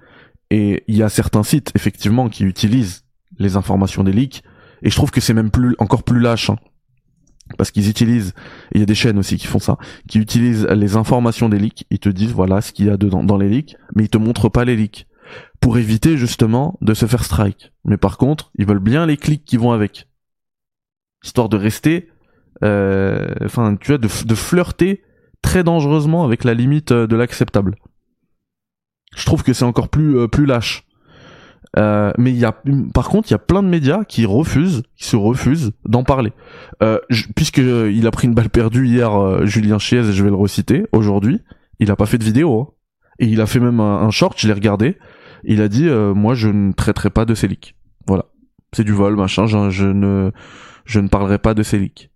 [0.50, 3.06] Et il y a certains sites effectivement qui utilisent
[3.40, 4.44] les informations des leaks
[4.84, 6.50] et je trouve que c'est même plus encore plus lâche.
[6.50, 6.58] Hein.
[7.58, 8.34] parce qu'ils utilisent,
[8.74, 11.86] il y a des chaînes aussi qui font ça, qui utilisent les informations des leaks,
[11.90, 14.18] ils te disent voilà ce qu'il y a dedans dans les leaks, mais ils te
[14.18, 15.08] montrent pas les leaks
[15.60, 17.72] pour éviter justement de se faire strike.
[17.86, 20.08] Mais par contre, ils veulent bien les clics qui vont avec,
[21.24, 22.10] histoire de rester
[22.62, 25.02] enfin, tu vois, de, de, flirter
[25.44, 27.76] très dangereusement avec la limite euh, de l'acceptable.
[29.16, 30.88] Je trouve que c'est encore plus euh, plus lâche.
[31.78, 32.56] Euh, mais il y a,
[32.94, 36.32] par contre, il y a plein de médias qui refusent, qui se refusent d'en parler.
[36.84, 37.00] Euh,
[37.36, 40.86] puisque il a pris une balle perdue hier, Julien Chiez, et je vais le reciter
[40.92, 41.42] aujourd'hui,
[41.80, 42.62] il a pas fait de vidéo.
[42.62, 42.74] Hein.
[43.20, 44.98] Et il a fait même un, short, je l'ai regardé.
[45.44, 47.76] Il a dit, moi, je ne traiterai pas de ces leaks.
[48.06, 48.26] Voilà,
[48.72, 49.48] c'est du vol, machin.
[49.48, 50.32] Je, je, ne,
[50.86, 52.12] je ne parlerai pas de ces leaks.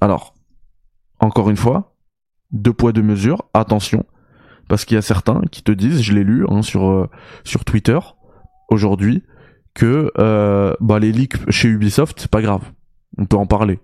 [0.00, 0.34] Alors,
[1.20, 1.96] encore une fois,
[2.52, 4.04] deux poids deux mesures, attention,
[4.68, 7.08] parce qu'il y a certains qui te disent, je l'ai lu hein, sur euh,
[7.44, 7.98] sur Twitter
[8.68, 9.22] aujourd'hui,
[9.74, 12.62] que euh, bah les leaks chez Ubisoft c'est pas grave.
[13.18, 13.80] On peut en parler.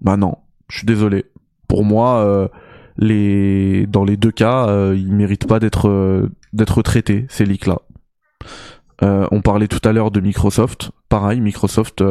[0.00, 0.36] Bah non,
[0.68, 1.26] je suis désolé.
[1.68, 2.48] Pour moi, euh,
[2.96, 7.78] les dans les deux cas, euh, ils méritent pas d'être d'être traités ces leaks là.
[9.02, 10.90] Euh, on parlait tout à l'heure de Microsoft.
[11.08, 12.04] Pareil, Microsoft,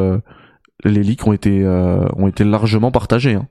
[0.83, 3.35] les leaks ont été ont été largement partagés.
[3.35, 3.47] Hein.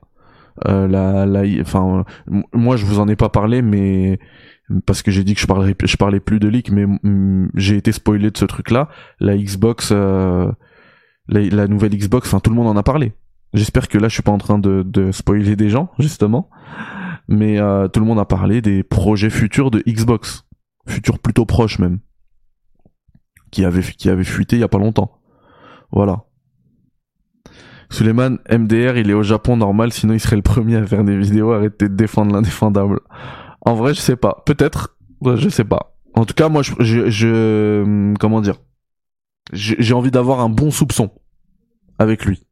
[0.65, 2.05] la, la, enfin,
[2.53, 4.19] moi je vous en ai pas parlé, mais
[4.85, 6.85] parce que j'ai dit que je parlais je parlais plus de leaks, mais
[7.55, 8.89] j'ai été spoilé de ce truc là.
[9.19, 10.55] La Xbox, la,
[11.27, 13.13] la nouvelle Xbox, enfin tout le monde en a parlé.
[13.53, 16.49] J'espère que là je suis pas en train de, de spoiler des gens justement,
[17.27, 20.45] mais euh, tout le monde a parlé des projets futurs de Xbox,
[20.87, 21.99] futurs plutôt proches même,
[23.49, 25.19] qui avaient qui avait fuité il y a pas longtemps.
[25.91, 26.25] Voilà.
[27.91, 31.17] Suleiman, MDR, il est au Japon normal, sinon il serait le premier à faire des
[31.17, 32.99] vidéos, arrêter de défendre l'indéfendable.
[33.61, 34.43] En vrai, je sais pas.
[34.45, 34.95] Peut-être.
[35.23, 35.97] Je sais pas.
[36.13, 38.55] En tout cas, moi, je, je, comment dire,
[39.53, 41.11] j'ai envie d'avoir un bon soupçon
[41.97, 42.45] avec lui.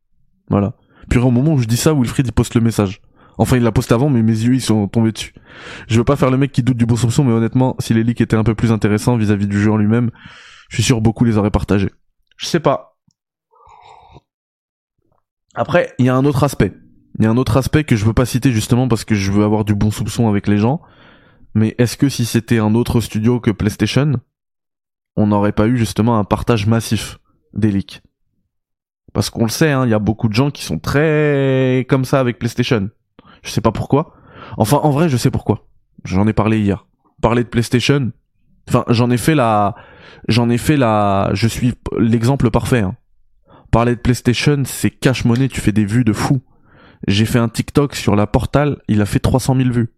[0.49, 0.73] Voilà.
[1.09, 3.01] Puis au moment où je dis ça, Wilfried il poste le message.
[3.37, 5.33] Enfin, il l'a posté avant, mais mes yeux ils sont tombés dessus.
[5.87, 8.03] Je veux pas faire le mec qui doute du bon soupçon, mais honnêtement, si les
[8.03, 10.09] leaks étaient un peu plus intéressants vis-à-vis du jeu en lui-même,
[10.69, 11.91] je suis sûr beaucoup les auraient partagés.
[12.37, 12.96] Je sais pas.
[15.57, 16.71] Après, il y a un autre aspect.
[17.17, 19.31] Il y a un autre aspect que je veux pas citer justement parce que je
[19.31, 20.81] veux avoir du bon soupçon avec les gens.
[21.55, 24.13] Mais est-ce que si c'était un autre studio que PlayStation,
[25.15, 27.17] on n'aurait pas eu justement un partage massif
[27.55, 28.03] des leaks?
[29.13, 32.05] Parce qu'on le sait, hein, il y a beaucoup de gens qui sont très comme
[32.05, 32.91] ça avec PlayStation.
[33.41, 34.13] Je sais pas pourquoi.
[34.57, 35.67] Enfin, en vrai, je sais pourquoi.
[36.03, 36.85] J'en ai parlé hier.
[37.19, 38.11] Parler de PlayStation.
[38.69, 39.73] Enfin, j'en ai fait la,
[40.27, 42.81] j'en ai fait la, je suis l'exemple parfait.
[42.81, 42.95] Hein.
[43.77, 46.41] Parler de PlayStation, c'est cash money, tu fais des vues de fou.
[47.07, 49.93] J'ai fait un TikTok sur la Portal, il a fait 300 000 vues.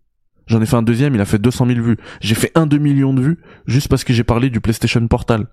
[0.48, 1.96] J'en ai fait un deuxième, il a fait 200 000 vues.
[2.20, 5.48] J'ai fait un 2 millions de vues juste parce que j'ai parlé du PlayStation Portal.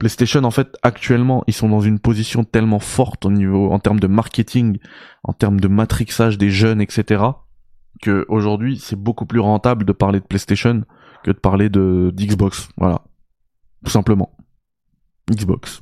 [0.00, 4.00] PlayStation, en fait, actuellement, ils sont dans une position tellement forte au niveau, en termes
[4.00, 4.78] de marketing,
[5.22, 7.22] en termes de matrixage des jeunes, etc.,
[8.02, 10.82] que aujourd'hui, c'est beaucoup plus rentable de parler de PlayStation
[11.22, 12.70] que de parler de d'Xbox.
[12.76, 13.04] Voilà,
[13.84, 14.36] tout simplement.
[15.30, 15.80] Xbox.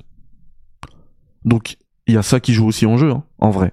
[1.45, 3.73] Donc, il y a ça qui joue aussi en jeu, hein, en vrai.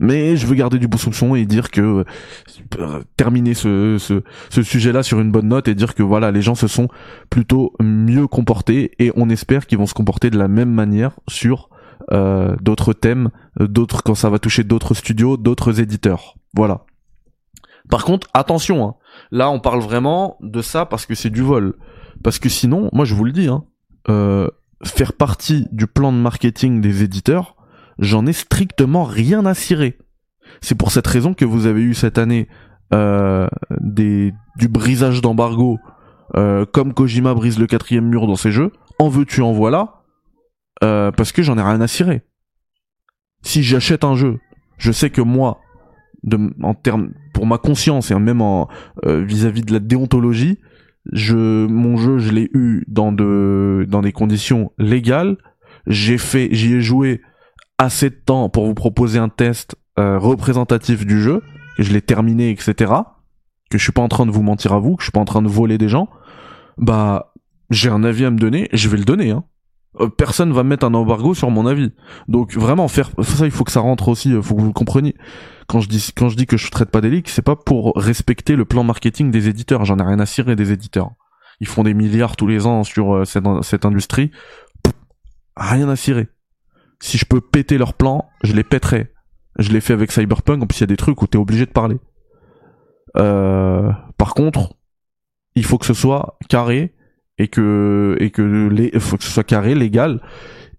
[0.00, 2.04] Mais je veux garder du beau soupçon et dire que
[2.78, 6.42] euh, terminer ce, ce, ce sujet-là sur une bonne note et dire que voilà les
[6.42, 6.88] gens se sont
[7.30, 11.70] plutôt mieux comportés et on espère qu'ils vont se comporter de la même manière sur
[12.12, 16.34] euh, d'autres thèmes, euh, d'autres quand ça va toucher d'autres studios, d'autres éditeurs.
[16.54, 16.84] Voilà.
[17.88, 18.94] Par contre, attention, hein.
[19.30, 21.74] là on parle vraiment de ça parce que c'est du vol.
[22.22, 23.64] Parce que sinon, moi je vous le dis, hein,
[24.08, 24.48] euh,
[24.84, 27.56] faire partie du plan de marketing des éditeurs,
[27.98, 29.98] j'en ai strictement rien à cirer.
[30.60, 32.48] C'est pour cette raison que vous avez eu cette année
[32.92, 33.48] euh,
[33.80, 35.78] du brisage d'embargo,
[36.36, 38.72] euh, comme Kojima brise le quatrième mur dans ses jeux.
[38.98, 40.02] En veux-tu, en voilà,
[40.82, 42.22] euh, parce que j'en ai rien à cirer.
[43.42, 44.38] Si j'achète un jeu,
[44.78, 45.60] je sais que moi,
[46.62, 48.42] en termes pour ma conscience et même
[49.04, 50.58] vis-à-vis -vis de la déontologie,
[51.12, 55.36] je mon jeu je l'ai eu dans de dans des conditions légales.
[55.86, 57.20] J'ai fait, j'y ai joué
[57.78, 61.42] assez de temps pour vous proposer un test euh, représentatif du jeu,
[61.76, 62.92] que je l'ai terminé, etc.,
[63.70, 65.20] que je suis pas en train de vous mentir à vous, que je suis pas
[65.20, 66.08] en train de voler des gens,
[66.78, 67.32] bah
[67.70, 69.30] j'ai un avis à me donner, je vais le donner.
[69.30, 69.44] Hein.
[70.00, 71.92] Euh, personne va mettre un embargo sur mon avis.
[72.28, 75.14] Donc vraiment faire ça, il faut que ça rentre aussi, il faut que vous compreniez.
[75.66, 77.92] Quand je dis quand je dis que je traite pas des leaks, c'est pas pour
[77.96, 79.84] respecter le plan marketing des éditeurs.
[79.84, 81.10] J'en ai rien à cirer des éditeurs.
[81.60, 84.30] Ils font des milliards tous les ans sur euh, cette, cette industrie.
[85.56, 86.28] rien à cirer
[87.04, 89.12] si je peux péter leur plan, je les pèterai.
[89.58, 91.66] Je l'ai fait avec Cyberpunk, en plus il y a des trucs où t'es obligé
[91.66, 91.98] de parler.
[93.16, 94.74] Euh, par contre,
[95.54, 96.94] il faut que ce soit carré
[97.36, 100.22] et que et que les faut que ce soit carré, légal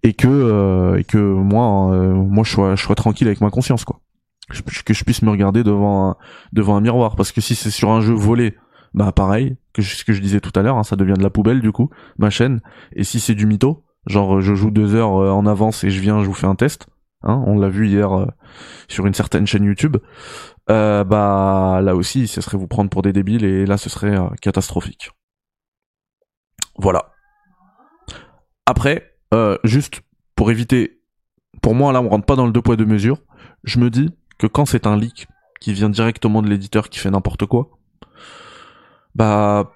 [0.02, 3.50] et que euh, et que moi euh, moi je sois je sois tranquille avec ma
[3.50, 4.00] conscience quoi.
[4.48, 6.16] Que je puisse me regarder devant un,
[6.52, 8.56] devant un miroir parce que si c'est sur un jeu volé,
[8.94, 11.30] bah pareil que ce que je disais tout à l'heure, hein, ça devient de la
[11.30, 12.60] poubelle du coup ma chaîne
[12.94, 16.00] et si c'est du mytho, Genre je joue deux heures euh, en avance et je
[16.00, 16.86] viens, je vous fais un test.
[17.22, 18.26] Hein, on l'a vu hier euh,
[18.88, 19.96] sur une certaine chaîne YouTube.
[20.70, 24.16] Euh, bah là aussi, ce serait vous prendre pour des débiles et là ce serait
[24.40, 25.10] catastrophique.
[26.78, 27.12] Voilà.
[28.66, 29.16] Après,
[29.64, 30.02] juste
[30.34, 31.00] pour éviter,
[31.62, 33.22] pour moi là on rentre pas dans le deux poids deux mesures.
[33.64, 35.28] Je me dis que quand c'est un leak
[35.60, 37.70] qui vient directement de l'éditeur qui fait n'importe quoi,
[39.14, 39.72] bah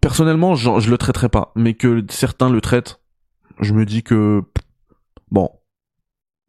[0.00, 3.00] personnellement je, je le traiterai pas, mais que certains le traitent
[3.60, 4.42] je me dis que
[5.30, 5.50] bon,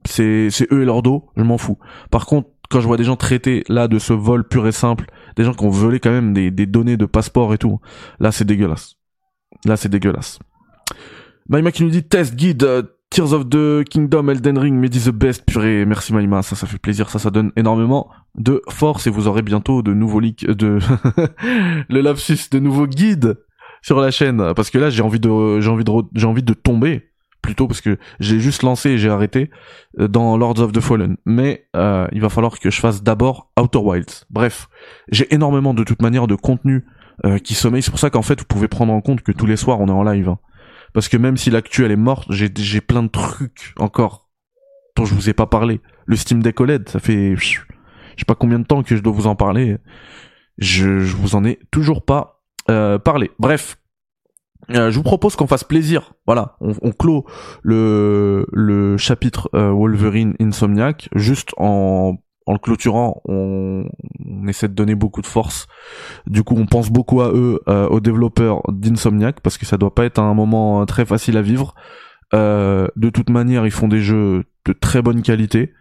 [0.05, 1.77] c'est c'est eux et leur dos, je m'en fous.
[2.11, 5.05] Par contre, quand je vois des gens traités là de ce vol pur et simple,
[5.35, 7.79] des gens qui ont volé quand même des, des données de passeport et tout,
[8.19, 8.95] là c'est dégueulasse.
[9.65, 10.39] Là c'est dégueulasse.
[11.49, 15.09] Maïma qui nous dit test guide euh, Tears of the Kingdom, Elden Ring, Medi the
[15.09, 19.09] Best, purée, merci Maïma, ça, ça fait plaisir, ça, ça donne énormément de force et
[19.09, 20.79] vous aurez bientôt de nouveaux leaks, de,
[21.89, 23.37] le lapsus, de nouveaux guides
[23.81, 26.53] sur la chaîne, parce que là, j'ai envie de, j'ai envie de, j'ai envie de
[26.53, 27.07] tomber,
[27.47, 29.49] plutôt parce que j'ai juste lancé et j'ai arrêté
[29.99, 31.15] euh, dans Lords of the Fallen.
[31.25, 34.25] Mais euh, il va falloir que je fasse d'abord Outer Wilds.
[34.29, 34.67] Bref,
[35.09, 36.85] j'ai énormément de toute manière de contenu
[37.25, 37.81] euh, qui sommeille.
[37.81, 39.87] C'est pour ça qu'en fait, vous pouvez prendre en compte que tous les soirs, on
[39.87, 40.27] est en live.
[40.27, 40.39] Hein.
[40.97, 44.31] Parce que même si l'actu elle est morte, j'ai j'ai plein de trucs encore
[44.95, 45.79] dont je vous ai pas parlé.
[46.07, 47.59] Le Steam Deck OLED, ça fait je
[48.17, 49.77] sais pas combien de temps que je dois vous en parler.
[50.57, 53.29] Je, je vous en ai toujours pas euh, parlé.
[53.37, 53.77] Bref,
[54.71, 56.13] euh, je vous propose qu'on fasse plaisir.
[56.25, 57.27] Voilà, on, on clôt
[57.61, 62.15] le, le chapitre euh, Wolverine Insomniac juste en,
[62.47, 63.21] en le clôturant.
[63.25, 63.85] On,
[64.47, 65.67] essaie de donner beaucoup de force.
[66.25, 69.93] Du coup, on pense beaucoup à eux, euh, aux développeurs d'Insomniac, parce que ça doit
[69.93, 71.75] pas être un moment très facile à vivre.
[72.33, 75.73] de toute manière, ils font des jeux de très bonne qualité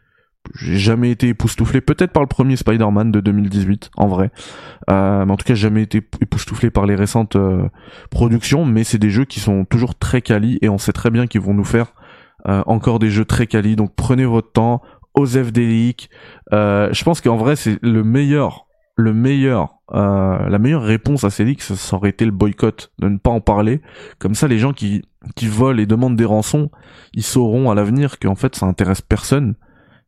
[0.55, 4.31] j'ai jamais été époustouflé, peut-être par le premier Spider-Man de 2018, en vrai.
[4.91, 7.69] Euh, mais en tout cas, jamais été époustouflé par les récentes euh,
[8.11, 11.27] productions, mais c'est des jeux qui sont toujours très quali et on sait très bien
[11.27, 11.93] qu'ils vont nous faire
[12.49, 13.77] euh, encore des jeux très quali.
[13.77, 14.83] Donc prenez votre temps,
[15.17, 16.11] osef des leaks.
[16.53, 21.63] je pense qu'en vrai, c'est le meilleur, le meilleur, la meilleure réponse à ces leaks,
[21.63, 23.81] ça aurait été le boycott, de ne pas en parler.
[24.19, 25.03] Comme ça, les gens qui
[25.35, 26.71] qui volent et demandent des rançons,
[27.13, 29.57] ils sauront à l'avenir qu'en fait, ça intéresse personne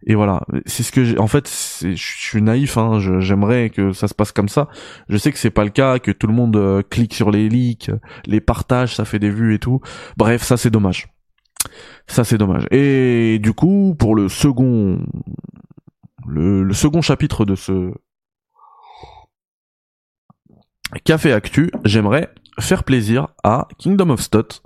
[0.07, 1.19] et voilà, c'est ce que j'ai.
[1.19, 1.49] En fait,
[1.83, 2.77] je suis naïf.
[2.79, 4.69] Hein, J'aimerais que ça se passe comme ça.
[5.09, 7.49] Je sais que c'est pas le cas, que tout le monde euh, clique sur les
[7.49, 7.91] leaks,
[8.27, 9.81] les partages, ça fait des vues et tout.
[10.17, 11.09] Bref, ça c'est dommage.
[12.07, 12.67] Ça c'est dommage.
[12.71, 15.01] Et du coup, pour le second,
[16.27, 17.93] le, second chapitre de ce
[21.05, 24.63] café actu, j'aimerais faire plaisir à Kingdom of Stot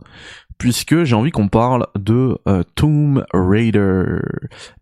[0.62, 4.20] puisque j'ai envie qu'on parle de euh, Tomb Raider.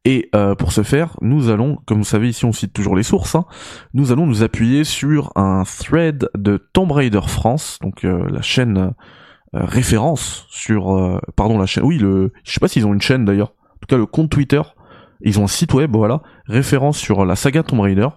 [0.04, 3.02] Et euh, pour ce faire, nous allons, comme vous savez ici on cite toujours les
[3.02, 3.46] sources, hein,
[3.94, 8.92] nous allons nous appuyer sur un thread de Tomb Raider France, donc euh, la chaîne
[9.52, 13.52] référence sur, pardon la chaîne, oui le, je sais pas s'ils ont une chaîne d'ailleurs,
[13.70, 14.62] en tout cas le compte Twitter,
[15.22, 18.08] ils ont un site web, voilà, référence sur la saga Tomb Raider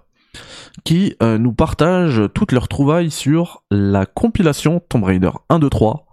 [0.84, 6.06] qui nous partage toutes leurs trouvailles sur la compilation Tomb Raider 1, 2, 3,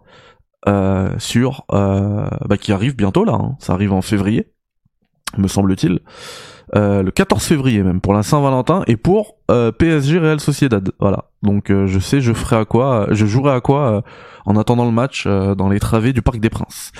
[0.68, 3.56] euh, sur euh, bah, qui arrive bientôt là, hein.
[3.60, 4.52] ça arrive en février,
[5.38, 6.00] me semble-t-il,
[6.76, 10.92] euh, le 14 février même pour la Saint-Valentin et pour PSG Real Sociedad.
[11.00, 14.04] Voilà, donc je sais je ferai à quoi, je jouerai à quoi
[14.46, 16.92] en attendant le match dans les travées du Parc des Princes.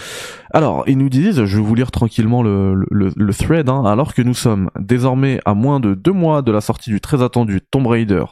[0.53, 4.15] Alors ils nous disent, je vais vous lire tranquillement le, le, le thread, hein, alors
[4.15, 7.61] que nous sommes désormais à moins de deux mois de la sortie du très attendu
[7.61, 8.25] Tomb Raider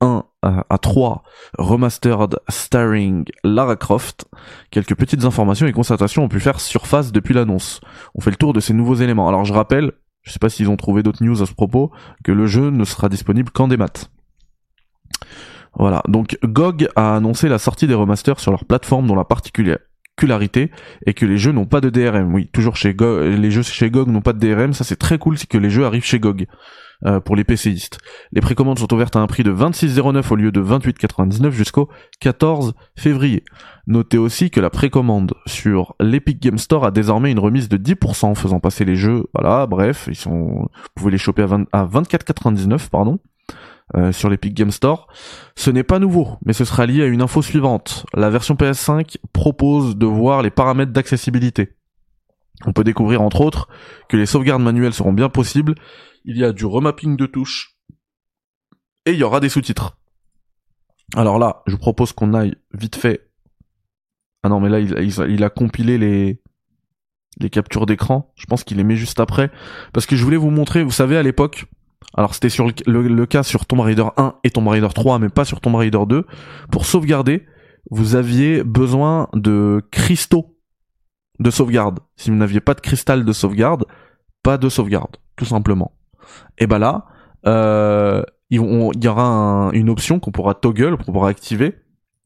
[0.00, 1.22] 1 à 3
[1.58, 4.26] remastered starring Lara Croft.
[4.70, 7.80] Quelques petites informations et constatations ont pu faire surface depuis l'annonce.
[8.14, 9.28] On fait le tour de ces nouveaux éléments.
[9.28, 11.90] Alors je rappelle, je sais pas s'ils ont trouvé d'autres news à ce propos,
[12.24, 14.10] que le jeu ne sera disponible qu'en démat.
[15.74, 19.24] Voilà, donc GOG a annoncé la sortie des remasters sur leur plateforme dont la
[20.22, 22.34] est que les jeux n'ont pas de DRM.
[22.34, 25.18] Oui, toujours chez GOG, les jeux chez GOG n'ont pas de DRM, ça c'est très
[25.18, 26.46] cool, c'est que les jeux arrivent chez GOG.
[27.06, 27.98] Euh, pour les PCistes.
[28.32, 32.74] Les précommandes sont ouvertes à un prix de 26,09 au lieu de 28,99 jusqu'au 14
[32.96, 33.44] février.
[33.86, 38.34] Notez aussi que la précommande sur l'Epic Game Store a désormais une remise de 10%
[38.34, 39.26] faisant passer les jeux.
[39.32, 41.66] Voilà, bref, ils sont, vous pouvez les choper à, 20...
[41.70, 43.20] à 24,99 pardon.
[43.96, 45.06] Euh, sur l'Epic Game Store.
[45.56, 48.04] Ce n'est pas nouveau, mais ce sera lié à une info suivante.
[48.12, 51.74] La version PS5 propose de voir les paramètres d'accessibilité.
[52.66, 53.66] On peut découvrir entre autres
[54.10, 55.74] que les sauvegardes manuelles seront bien possibles
[56.26, 57.78] il y a du remapping de touches,
[59.06, 59.96] et il y aura des sous-titres.
[61.16, 63.30] Alors là, je vous propose qu'on aille vite fait.
[64.42, 66.42] Ah non, mais là, il, a compilé les,
[67.40, 68.34] les captures d'écran.
[68.36, 69.50] Je pense qu'il les met juste après.
[69.94, 71.64] Parce que je voulais vous montrer, vous savez, à l'époque,
[72.14, 75.44] alors c'était sur le, cas sur Tomb Raider 1 et Tomb Raider 3, mais pas
[75.44, 76.24] sur Tomb Raider 2.
[76.70, 77.46] Pour sauvegarder,
[77.90, 80.56] vous aviez besoin de cristaux
[81.38, 82.00] de sauvegarde.
[82.16, 83.84] Si vous n'aviez pas de cristal de sauvegarde,
[84.42, 85.92] pas de sauvegarde, tout simplement
[86.58, 87.06] et bah là,
[87.46, 91.76] euh, il y aura une option qu'on pourra toggle, qu'on pourra activer,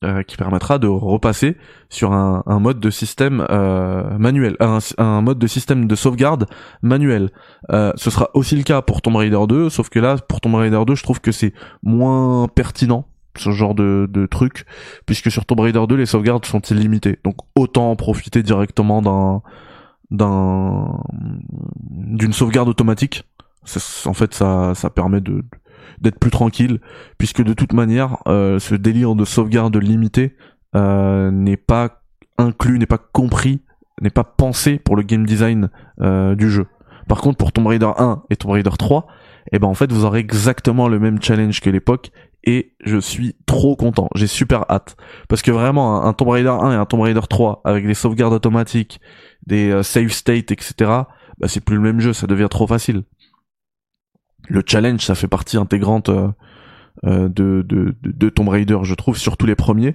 [0.05, 1.57] euh, qui permettra de repasser
[1.89, 6.47] sur un, mode de système euh, manuel, un, mode de système de sauvegarde
[6.83, 7.31] manuel.
[7.71, 10.83] ce sera aussi le cas pour Tomb Raider 2, sauf que là, pour Tomb Raider
[10.87, 14.67] 2, je trouve que c'est moins pertinent ce genre de, de truc,
[15.07, 17.19] puisque sur Tomb Raider 2, les sauvegardes sont illimitées.
[17.25, 19.43] Donc autant profiter directement d'un
[20.11, 21.01] d'un
[21.91, 23.25] d'une sauvegarde automatique
[24.07, 25.45] en fait, ça, ça permet de
[26.03, 26.81] d'être plus tranquille,
[27.19, 30.37] puisque de toute manière, euh, ce délire de sauvegarde limitée
[30.75, 32.03] euh, n'est pas
[32.39, 33.63] inclus, n'est pas compris
[34.03, 36.67] n'est pas pensé pour le game design euh, du jeu.
[37.09, 39.07] Par contre, pour Tomb Raider 1 et Tomb Raider 3,
[39.53, 42.11] eh ben en fait, vous aurez exactement le même challenge que l'époque
[42.45, 44.09] et je suis trop content.
[44.15, 44.97] J'ai super hâte
[45.29, 48.33] parce que vraiment un, Tomb Raider 1 et un Tomb Raider 3 avec des sauvegardes
[48.33, 49.01] automatiques,
[49.47, 50.75] des euh, save states, etc.
[51.39, 53.03] Bah c'est plus le même jeu, ça devient trop facile.
[54.49, 56.28] Le challenge, ça fait partie intégrante euh,
[57.05, 59.95] euh, de, de, de, Tomb Raider, je trouve, surtout les premiers.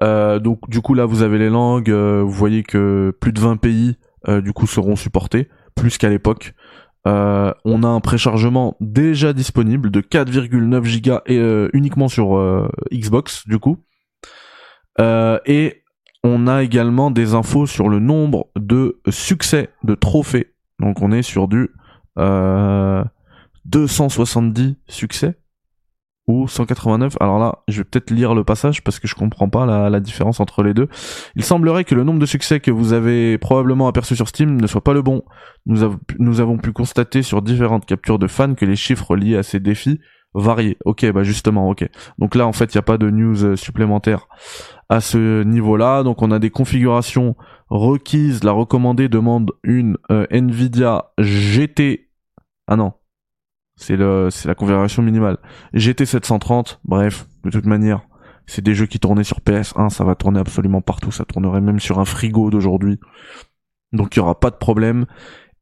[0.00, 3.96] donc du coup là, vous avez les langues, vous voyez que plus de 20 pays
[4.28, 6.54] du coup seront supportés, plus qu'à l'époque.
[7.06, 12.68] Euh, on a un préchargement déjà disponible de 4,9 Go et euh, uniquement sur euh,
[12.92, 13.78] Xbox du coup.
[14.98, 15.82] et
[16.24, 20.54] on a également des infos sur le nombre de succès de trophées.
[20.80, 21.70] Donc on est sur du
[23.66, 25.38] 270 succès
[26.26, 27.16] ou 189.
[27.20, 30.40] Alors là, je vais peut-être lire le passage parce que je comprends pas la, différence
[30.40, 30.88] entre les deux.
[31.36, 34.66] Il semblerait que le nombre de succès que vous avez probablement aperçu sur Steam ne
[34.66, 35.22] soit pas le bon.
[35.66, 39.60] Nous, avons pu constater sur différentes captures de fans que les chiffres liés à ces
[39.60, 40.00] défis
[40.34, 40.76] variaient.
[40.84, 41.88] Ok, bah justement, ok.
[42.18, 44.28] Donc là, en fait, il n'y a pas de news euh, supplémentaire
[44.88, 46.02] à ce niveau-là.
[46.02, 47.36] Donc on a des configurations
[47.70, 48.44] requises.
[48.44, 52.10] La recommandée demande une euh, Nvidia GT.
[52.66, 52.92] Ah non,
[53.76, 55.38] c'est le, c'est la configuration minimale.
[55.74, 58.00] GT 730, bref, de toute manière,
[58.46, 61.80] c'est des jeux qui tournaient sur PS1, ça va tourner absolument partout, ça tournerait même
[61.80, 62.98] sur un frigo d'aujourd'hui.
[63.92, 65.06] Donc il y aura pas de problème.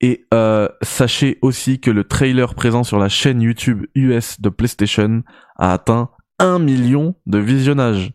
[0.01, 5.23] Et euh, sachez aussi que le trailer présent sur la chaîne YouTube US de PlayStation
[5.57, 8.13] a atteint 1 million de visionnages.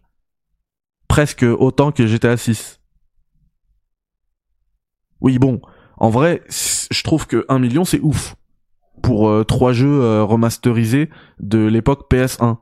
[1.08, 2.80] Presque autant que GTA 6.
[5.22, 5.62] Oui bon,
[5.98, 8.36] en vrai, je trouve que 1 million c'est ouf
[9.02, 12.58] pour euh, trois jeux euh, remasterisés de l'époque PS1.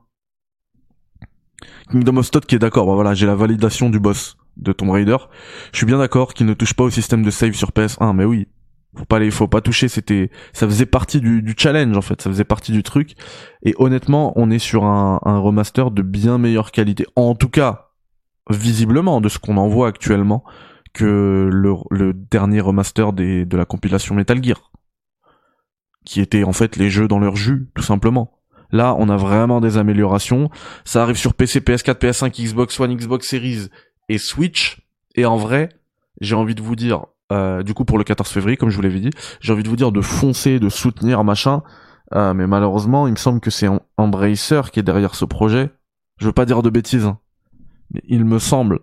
[1.90, 4.90] Kingdom of Todd qui est d'accord, bah voilà, j'ai la validation du boss de Tomb
[4.90, 5.16] Raider.
[5.72, 8.24] Je suis bien d'accord qu'il ne touche pas au système de save sur PS1, mais
[8.24, 8.48] oui,
[8.96, 9.88] faut pas les, faut pas toucher.
[9.88, 13.14] C'était, ça faisait partie du, challenge en fait, ça faisait partie du truc.
[13.62, 17.06] Et honnêtement, on est sur un, remaster de bien meilleure qualité.
[17.16, 17.90] En tout cas,
[18.50, 20.44] visiblement de ce qu'on en voit actuellement
[20.94, 24.70] que le, dernier remaster de la compilation Metal Gear
[26.08, 28.32] qui étaient en fait les jeux dans leur jus, tout simplement.
[28.72, 30.48] Là, on a vraiment des améliorations.
[30.86, 33.68] Ça arrive sur PC, PS4, PS5, Xbox One, Xbox Series
[34.08, 34.80] et Switch.
[35.16, 35.68] Et en vrai,
[36.22, 38.82] j'ai envie de vous dire, euh, du coup pour le 14 février, comme je vous
[38.82, 41.62] l'avais dit, j'ai envie de vous dire de foncer, de soutenir, machin.
[42.14, 45.68] Euh, mais malheureusement, il me semble que c'est Embracer qui est derrière ce projet.
[46.16, 47.18] Je veux pas dire de bêtises, hein.
[47.92, 48.80] mais il me semble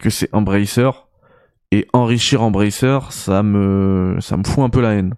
[0.00, 0.90] que c'est Embracer.
[1.70, 5.14] Et enrichir Embracer, ça me, ça me fout un peu la haine.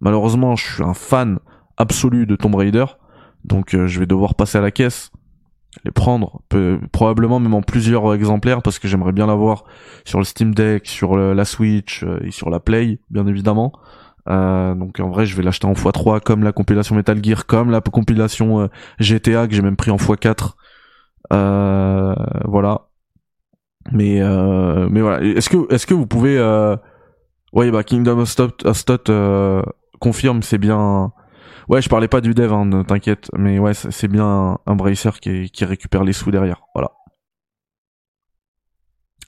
[0.00, 1.38] Malheureusement, je suis un fan
[1.76, 2.84] absolu de Tomb Raider,
[3.44, 5.10] donc euh, je vais devoir passer à la caisse,
[5.84, 6.42] les prendre,
[6.92, 9.64] probablement même en plusieurs exemplaires, parce que j'aimerais bien l'avoir
[10.04, 13.72] sur le Steam Deck, sur la Switch euh, et sur la Play, bien évidemment.
[14.28, 17.70] Euh, donc en vrai, je vais l'acheter en x3 comme la compilation Metal Gear, comme
[17.70, 18.68] la compilation
[18.98, 20.54] GTA que j'ai même pris en x4.
[21.30, 22.88] voilà.
[23.92, 24.20] Mais
[24.90, 25.22] mais voilà.
[25.22, 26.40] Est-ce que est-ce que vous pouvez
[27.52, 29.06] Ouais, bah Kingdom of Stot,
[29.98, 31.12] confirme, c'est bien.
[31.68, 35.50] Ouais, je parlais pas du dev, hein, t'inquiète, mais ouais, c'est bien un bracer qui,
[35.50, 36.62] qui récupère les sous derrière.
[36.74, 36.92] Voilà.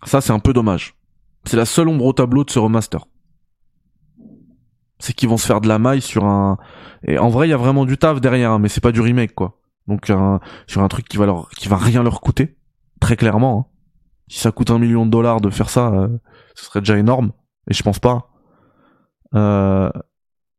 [0.04, 0.94] Ça, c'est un peu dommage.
[1.44, 3.06] C'est la seule ombre au tableau de ce remaster.
[5.00, 6.58] C'est qu'ils vont se faire de la maille sur un.
[7.06, 9.00] Et en vrai, il y a vraiment du taf derrière, hein, mais c'est pas du
[9.00, 9.60] remake, quoi.
[9.86, 10.12] Donc
[10.66, 12.58] sur un truc qui va leur, qui va rien leur coûter,
[13.00, 13.58] très clairement.
[13.58, 13.74] Hein.
[14.28, 16.08] Si ça coûte un million de dollars de faire ça, euh,
[16.54, 17.32] ce serait déjà énorme.
[17.70, 18.30] Et je pense pas.
[19.34, 19.90] Euh,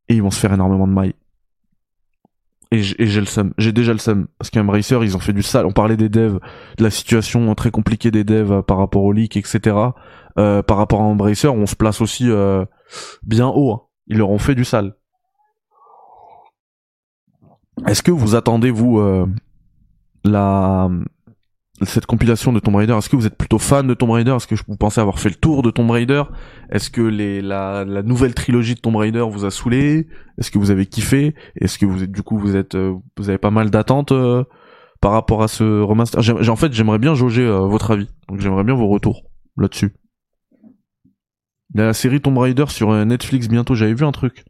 [0.10, 1.14] et ils vont se faire énormément de mailles.
[2.72, 4.28] Et j'ai le seum, j'ai déjà le seum.
[4.38, 5.66] Parce qu'Embracer, ils ont fait du sale.
[5.66, 6.40] On parlait des devs,
[6.78, 9.76] de la situation très compliquée des devs euh, par rapport au leak, etc.
[10.38, 12.66] Euh, par rapport à Embracer, on se place aussi euh,
[13.24, 13.72] bien haut.
[13.72, 13.82] Hein.
[14.08, 14.96] Ils leur ont fait du sale.
[17.88, 19.26] Est-ce que vous attendez, vous, euh,
[20.24, 20.90] la
[21.84, 24.32] cette compilation de Tomb Raider, est-ce que vous êtes plutôt fan de Tomb Raider?
[24.32, 26.24] Est-ce que vous pensez avoir fait le tour de Tomb Raider?
[26.72, 30.08] Est-ce que la, nouvelle trilogie de Tomb Raider vous a saoulé?
[30.38, 31.36] Est-ce que vous avez kiffé?
[31.56, 34.44] Est-ce que vous êtes du coup vous êtes euh, vous avez pas mal d'attentes euh,
[35.02, 36.22] par rapport à ce remaster?
[36.50, 38.08] En fait, j'aimerais bien jauger euh, votre avis.
[38.28, 39.24] Donc j'aimerais bien vos retours
[39.58, 39.94] là-dessus.
[41.76, 43.76] La série Tomb Raider sur Netflix bientôt.
[43.76, 44.44] J'avais vu un truc.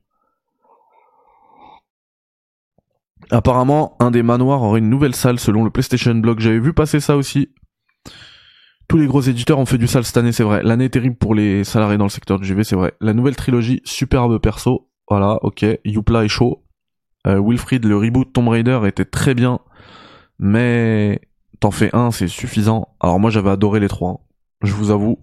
[3.31, 6.39] Apparemment, un des manoirs aurait une nouvelle salle selon le PlayStation Blog.
[6.39, 7.49] J'avais vu passer ça aussi.
[8.87, 10.63] Tous les gros éditeurs ont fait du sale cette année, c'est vrai.
[10.63, 12.93] L'année terrible pour les salariés dans le secteur du JV, c'est vrai.
[13.01, 14.89] La nouvelle trilogie, superbe perso.
[15.07, 15.63] Voilà, ok.
[15.85, 16.63] Youpla est chaud.
[17.27, 19.59] Euh, Wilfried, le reboot Tomb Raider était très bien.
[20.39, 21.21] Mais
[21.59, 22.87] t'en fais un, c'est suffisant.
[22.99, 24.11] Alors moi j'avais adoré les trois.
[24.11, 24.17] Hein.
[24.63, 25.19] Je vous avoue.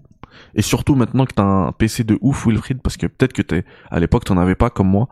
[0.54, 3.64] Et surtout maintenant que t'as un PC de ouf, Wilfried, parce que peut-être que t'es,
[3.90, 5.09] à l'époque t'en avais pas comme moi,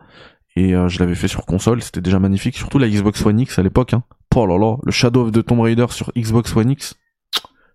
[0.55, 3.59] et euh, je l'avais fait sur console, c'était déjà magnifique, surtout la Xbox One X
[3.59, 4.03] à l'époque, hein.
[4.37, 6.95] Oh là là, le Shadow of the Tomb Raider sur Xbox One X,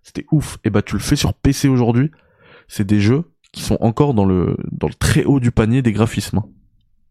[0.03, 0.59] c'était ouf.
[0.63, 2.11] Et bah tu le fais sur PC aujourd'hui,
[2.69, 5.93] c'est des jeux qui sont encore dans le dans le très haut du panier des
[5.93, 6.39] graphismes.
[6.39, 6.45] Hein.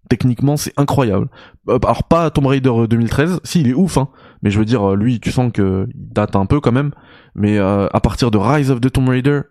[0.08, 1.30] Techniquement, c'est incroyable.
[1.68, 4.10] Euh, alors pas Tomb Raider 2013, euh, si il est ouf, hein.
[4.44, 6.92] Mais je veux dire, lui, tu sens que il date un peu quand même.
[7.34, 9.42] Mais à partir de Rise of the Tomb Raider,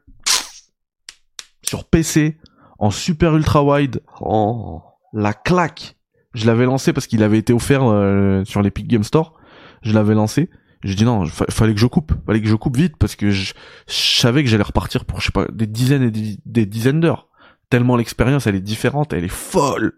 [1.63, 2.39] sur PC,
[2.79, 4.81] en super ultra wide, oh,
[5.13, 5.98] la claque
[6.35, 9.35] je l'avais lancé parce qu'il avait été offert euh, sur l'Epic Game Store.
[9.83, 10.51] Je l'avais lancé.
[10.85, 13.53] J'ai dit non, fallait que je coupe, fallait que je coupe vite parce que je,
[13.89, 16.11] savais que j'allais repartir pour je sais pas des dizaines et
[16.45, 17.29] des, dizaines d'heures.
[17.69, 19.95] Tellement l'expérience elle est différente, elle est folle.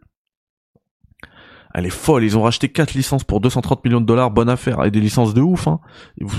[1.75, 2.25] Elle est folle.
[2.25, 5.35] Ils ont racheté quatre licences pour 230 millions de dollars, bonne affaire, et des licences
[5.35, 5.69] de ouf.
[5.69, 5.81] Hein.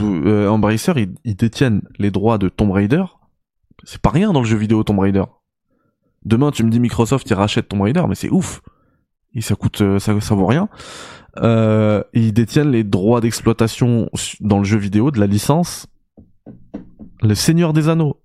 [0.01, 3.03] Euh, Embracer, ils, ils détiennent les droits de Tomb Raider.
[3.83, 5.23] C'est pas rien dans le jeu vidéo Tomb Raider.
[6.25, 8.61] Demain, tu me dis Microsoft, ils rachètent Tomb Raider, mais c'est ouf
[9.33, 10.69] et ça coûte euh, ça, ça vaut rien.
[11.37, 14.09] Euh, ils détiennent les droits d'exploitation
[14.41, 15.87] dans le jeu vidéo de la licence
[17.21, 18.21] Le Seigneur des Anneaux.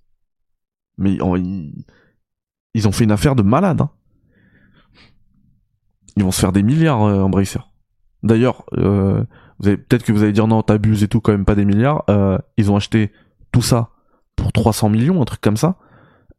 [0.98, 1.84] Mais ils,
[2.74, 3.80] ils ont fait une affaire de malade.
[3.80, 3.90] Hein.
[6.16, 7.60] Ils vont se faire des milliards, euh, Embracer.
[8.22, 9.24] D'ailleurs, euh,
[9.62, 12.04] peut-être que vous allez dire non, t'abuses et tout, quand même pas des milliards.
[12.10, 13.12] Euh, ils ont acheté
[13.52, 13.90] tout ça
[14.34, 15.76] pour 300 millions, un truc comme ça.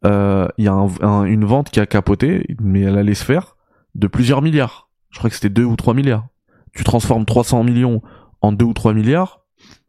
[0.04, 3.56] Euh, il y a un, une vente qui a capoté, mais elle allait se faire
[3.98, 4.88] de plusieurs milliards.
[5.10, 6.26] Je crois que c'était 2 ou 3 milliards.
[6.74, 8.02] Tu transformes 300 millions
[8.40, 9.40] en 2 ou 3 milliards,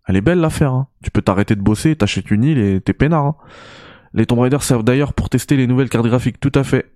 [0.09, 0.73] elle est belle l'affaire.
[0.73, 0.87] Hein.
[1.03, 3.25] Tu peux t'arrêter de bosser, t'achètes une île et t'es peinard.
[3.25, 3.35] Hein.
[4.13, 6.91] Les Tomb Raider servent d'ailleurs pour tester les nouvelles cartes graphiques, tout à fait.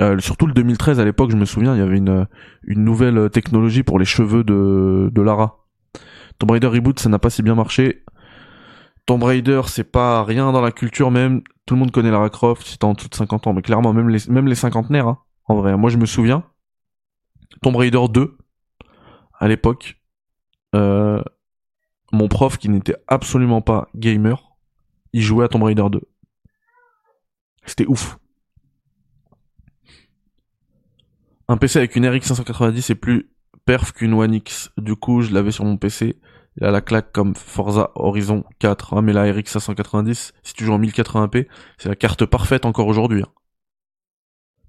[0.00, 2.26] Euh, surtout le 2013 à l'époque, je me souviens, il y avait une,
[2.66, 5.66] nouvelle technologie pour les cheveux de, Lara.
[6.40, 8.02] Tomb Raider Reboot, ça n'a pas si bien marché.
[9.06, 11.42] Tomb Raider, c'est pas rien dans la culture même.
[11.66, 13.92] Tout le monde connaît Lara Croft, si t'as en dessous de 50 ans, mais clairement,
[13.92, 16.44] même les, même les hein, en vrai, moi je me souviens,
[17.60, 18.36] Tomb Raider 2,
[19.38, 20.00] à l'époque,
[20.74, 21.22] euh,
[22.12, 24.56] mon prof qui n'était absolument pas gamer,
[25.12, 26.00] il jouait à Tomb Raider 2.
[27.64, 28.18] C'était ouf.
[31.48, 33.30] Un PC avec une RX 590 est plus
[33.64, 34.70] perf qu'une One X.
[34.78, 36.18] Du coup, je l'avais sur mon PC.
[36.56, 38.94] Il a la claque comme Forza Horizon 4.
[38.96, 41.46] Ah, mais la RX 590, si tu joues en 1080p,
[41.78, 43.22] c'est la carte parfaite encore aujourd'hui.
[43.22, 43.41] Hein.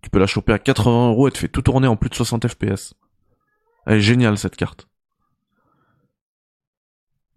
[0.04, 2.16] Tu peux la choper à 80 euros et te fait tout tourner en plus de
[2.16, 2.94] 60 fps.
[3.86, 4.88] Elle est géniale cette carte.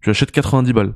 [0.01, 0.93] Tu achètes 90 balles.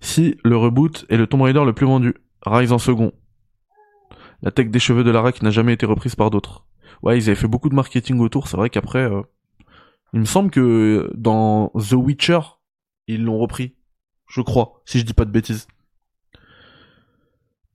[0.00, 2.14] Si le reboot est le Tomb Raider le plus vendu,
[2.44, 3.12] Rise en second.
[4.42, 6.66] La tech des cheveux de Lara qui n'a jamais été reprise par d'autres.
[7.02, 9.10] Ouais, ils avaient fait beaucoup de marketing autour, c'est vrai qu'après...
[9.10, 9.22] Euh,
[10.12, 12.40] il me semble que dans The Witcher,
[13.06, 13.76] ils l'ont repris.
[14.28, 15.68] Je crois, si je dis pas de bêtises.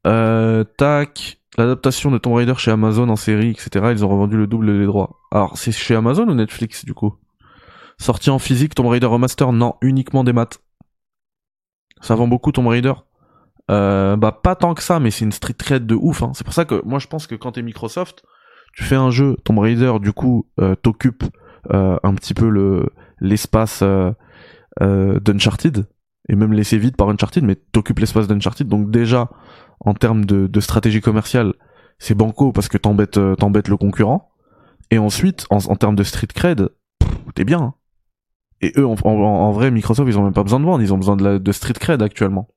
[0.07, 3.87] Euh, tac, l'adaptation de Tomb Raider chez Amazon en série, etc.
[3.91, 5.19] Ils ont revendu le double des droits.
[5.31, 7.15] Alors, c'est chez Amazon ou Netflix, du coup?
[7.99, 10.61] Sorti en physique, Tomb Raider Remaster, non, uniquement des maths.
[12.01, 12.93] Ça vend beaucoup Tomb Raider.
[13.69, 16.23] Euh, bah pas tant que ça, mais c'est une street cred de ouf.
[16.23, 16.31] Hein.
[16.33, 18.23] C'est pour ça que moi je pense que quand t'es Microsoft,
[18.73, 21.25] tu fais un jeu Tomb Raider, du coup euh, t'occupes
[21.73, 22.89] euh, un petit peu le
[23.19, 25.85] l'espace euh, d'Uncharted
[26.29, 29.29] et même laissé vide par Uncharted, mais t'occupes l'espace d'Uncharted, donc déjà
[29.79, 31.53] en termes de, stratégie commerciale,
[31.99, 34.31] c'est banco parce que t'embêtes euh, t'embêtes le concurrent.
[34.89, 36.69] Et ensuite, en, termes de street cred,
[37.35, 37.59] t'es bien.
[37.59, 37.73] Hein.
[38.61, 41.17] Et eux, en, vrai, Microsoft, ils ont même pas besoin de vendre, ils ont besoin
[41.17, 42.47] de, de street cred actuellement.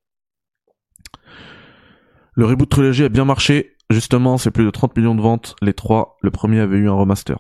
[2.34, 3.76] Le reboot trilogie a bien marché.
[3.90, 5.56] Justement, c'est plus de 30 millions de ventes.
[5.60, 7.38] Les trois, le premier avait eu un remaster.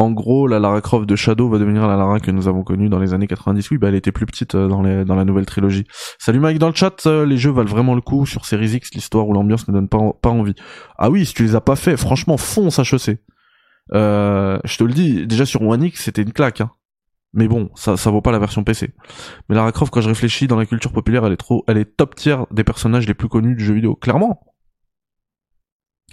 [0.00, 2.88] En gros, la Lara Croft de Shadow va devenir la Lara que nous avons connue
[2.88, 3.70] dans les années 90.
[3.70, 5.84] Oui, bah elle était plus petite euh, dans, la nouvelle trilogie.
[6.18, 8.94] Salut Mike dans le chat, euh, les jeux valent vraiment le coup sur Series X,
[8.94, 10.54] l'histoire ou l'ambiance ne donne pas, pas envie.
[10.96, 13.18] Ah oui, si tu les as pas fait, franchement, fonce HEC.
[13.92, 16.62] Euh, je te le dis, déjà sur One X, c'était une claque.
[16.62, 16.70] Hein.
[17.34, 18.94] Mais bon, ça, ça vaut pas la version PC.
[19.50, 21.96] Mais Lara Croft, quand je réfléchis dans la culture populaire, elle est trop, elle est
[21.98, 23.96] top tier des personnages les plus connus du jeu vidéo.
[23.96, 24.40] Clairement.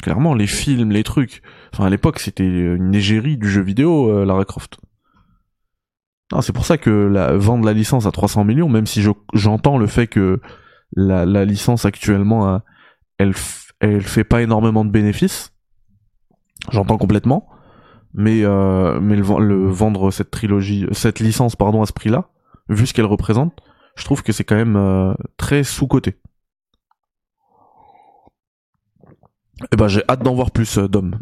[0.01, 1.41] Clairement, les films, les trucs.
[1.73, 4.77] Enfin, à l'époque, c'était une égérie du jeu vidéo, euh, Lara Croft.
[6.41, 10.07] c'est pour ça que vendre la licence à 300 millions, même si j'entends le fait
[10.07, 10.39] que
[10.95, 12.59] la, licence actuellement, euh,
[13.17, 13.33] elle,
[14.03, 15.53] fait pas énormément de bénéfices.
[16.71, 17.49] J'entends complètement.
[18.13, 22.29] Mais, euh, mais le, vendre cette trilogie, cette licence, pardon, à ce prix-là,
[22.69, 23.61] vu ce qu'elle représente,
[23.95, 26.17] je trouve que c'est quand même très sous-coté.
[29.71, 31.19] Eh ben j'ai hâte d'en voir plus, euh, Dom.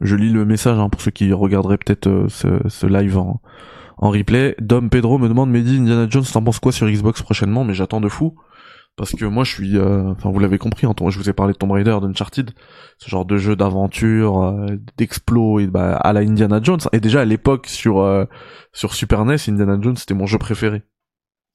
[0.00, 3.40] Je lis le message hein, pour ceux qui regarderaient peut-être euh, ce, live en,
[3.98, 4.56] en replay.
[4.60, 7.64] Dom Pedro me demande Mehdi Indiana Jones t'en penses quoi sur Xbox prochainement?
[7.64, 8.34] Mais j'attends de fou.
[8.96, 11.54] Parce que moi je suis euh, enfin vous l'avez compris hein, je vous ai parlé
[11.54, 12.50] de Tomb Raider d'Uncharted
[12.98, 14.66] ce genre de jeu d'aventure euh,
[14.98, 16.80] d'explo bah, à la Indiana Jones.
[16.92, 18.26] Et déjà à l'époque sur euh,
[18.74, 20.82] sur Super NES Indiana Jones c'était mon jeu préféré.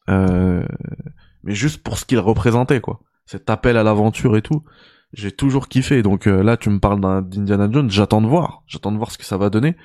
[0.08, 3.02] Mais juste pour ce qu'il représentait quoi.
[3.26, 4.64] Cet appel à l'aventure et tout
[5.14, 8.98] j'ai toujours kiffé donc là tu me parles d'Indiana Jones j'attends de voir j'attends de
[8.98, 9.76] voir ce que ça va donner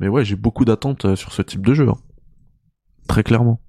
[0.00, 1.98] mais ouais j'ai beaucoup d'attentes sur ce type de jeu hein.
[3.06, 3.60] très clairement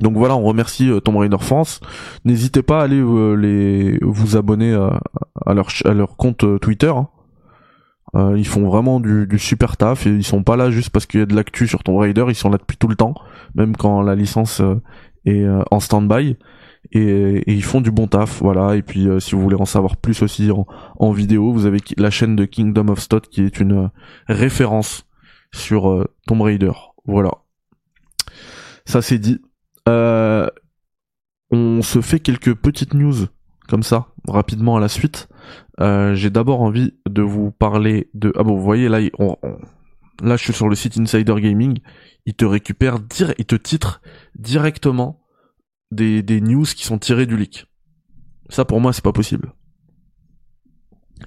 [0.00, 1.80] donc voilà, on remercie euh, Tomb Raider France.
[2.24, 6.92] N'hésitez pas à aller euh, les vous abonner à, leur à leur compte euh, Twitter.
[8.14, 8.34] Hein.
[8.36, 11.22] ils font vraiment du, super taf et ils sont pas là juste parce qu'il y
[11.22, 12.24] a de l'actu sur Tomb Raider.
[12.28, 13.14] Ils sont là depuis tout le temps,
[13.54, 14.62] même quand la licence
[15.26, 16.36] est en stand-by.
[16.92, 18.76] Et, ils font du bon taf, voilà.
[18.76, 20.50] Et puis si vous voulez en savoir plus aussi
[20.98, 23.90] en, vidéo, vous avez la chaîne de Kingdom of Stot qui est une
[24.26, 25.06] référence
[25.52, 26.72] sur Tomb Raider.
[27.04, 27.30] Voilà.
[28.84, 29.40] Ça c'est dit.
[29.88, 30.48] Euh,
[31.50, 33.26] on se fait quelques petites news
[33.68, 35.28] comme ça, rapidement à la suite.
[35.80, 38.32] Euh, j'ai d'abord envie de vous parler de...
[38.36, 41.78] Ah bon, vous voyez, là, là je suis sur le site Insider Gaming.
[42.26, 42.98] Il te récupère,
[43.38, 44.00] il te titre
[44.36, 45.19] directement
[45.90, 47.66] des, des news qui sont tirées du leak.
[48.48, 49.52] Ça, pour moi, c'est pas possible.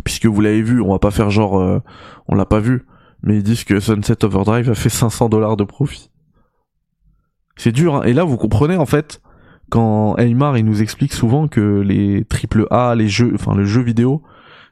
[0.03, 1.59] Puisque vous l'avez vu, on va pas faire genre...
[1.59, 1.80] Euh,
[2.28, 2.86] on l'a pas vu.
[3.22, 6.11] Mais ils disent que Sunset Overdrive a fait 500 dollars de profit.
[7.55, 7.95] C'est dur.
[7.95, 8.03] Hein.
[8.03, 9.22] Et là, vous comprenez en fait
[9.70, 13.82] quand Aymar il nous explique souvent que les triple A, les jeux, enfin le jeu
[13.82, 14.22] vidéo,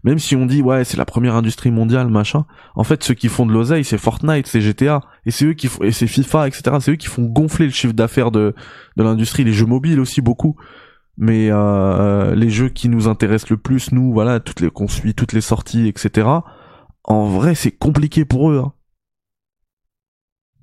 [0.03, 2.45] même si on dit ouais c'est la première industrie mondiale machin,
[2.75, 5.67] en fait ceux qui font de l'oseille c'est Fortnite, c'est GTA et c'est eux qui
[5.67, 6.77] font et c'est FIFA etc.
[6.79, 8.55] C'est eux qui font gonfler le chiffre d'affaires de
[8.97, 10.55] de l'industrie, les jeux mobiles aussi beaucoup.
[11.17, 15.13] Mais euh, les jeux qui nous intéressent le plus, nous voilà toutes les qu'on suit
[15.13, 16.27] toutes les sorties etc.
[17.03, 18.59] En vrai c'est compliqué pour eux.
[18.65, 18.73] Hein.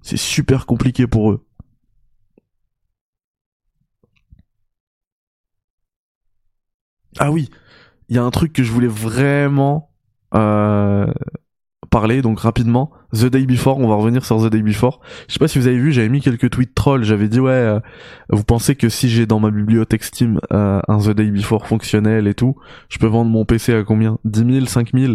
[0.03, 1.45] C'est super compliqué pour eux.
[7.19, 7.51] Ah oui,
[8.09, 9.91] il y a un truc que je voulais vraiment
[10.35, 11.07] euh,
[11.91, 12.91] parler, donc rapidement.
[13.13, 15.01] The Day Before, on va revenir sur The Day Before.
[15.27, 17.05] Je sais pas si vous avez vu, j'avais mis quelques tweets trolls.
[17.05, 17.81] J'avais dit ouais, euh,
[18.31, 22.27] vous pensez que si j'ai dans ma bibliothèque Steam euh, un The Day Before fonctionnel
[22.27, 22.57] et tout,
[22.89, 24.19] je peux vendre mon PC à combien?
[24.25, 25.15] 10 000, 5 000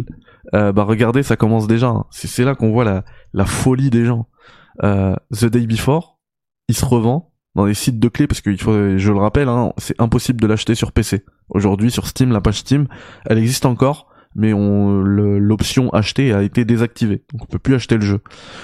[0.52, 1.88] Bah regardez, ça commence déjà.
[1.88, 2.06] Hein.
[2.12, 4.28] C'est là qu'on voit la, la folie des gens.
[4.82, 6.20] The Day Before,
[6.68, 9.74] il se revend dans les sites de clés parce que faut, je le rappelle, hein,
[9.78, 11.24] c'est impossible de l'acheter sur PC.
[11.50, 12.88] Aujourd'hui sur Steam, la page Steam,
[13.26, 17.96] elle existe encore, mais on l'option acheter a été désactivée, donc on peut plus acheter
[17.96, 18.20] le jeu.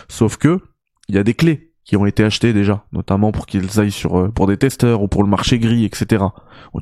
[0.07, 0.59] Sauf que
[1.07, 4.19] il y a des clés qui ont été achetées déjà, notamment pour qu'ils aillent sur
[4.19, 6.23] euh, pour des testeurs ou pour le marché gris, etc.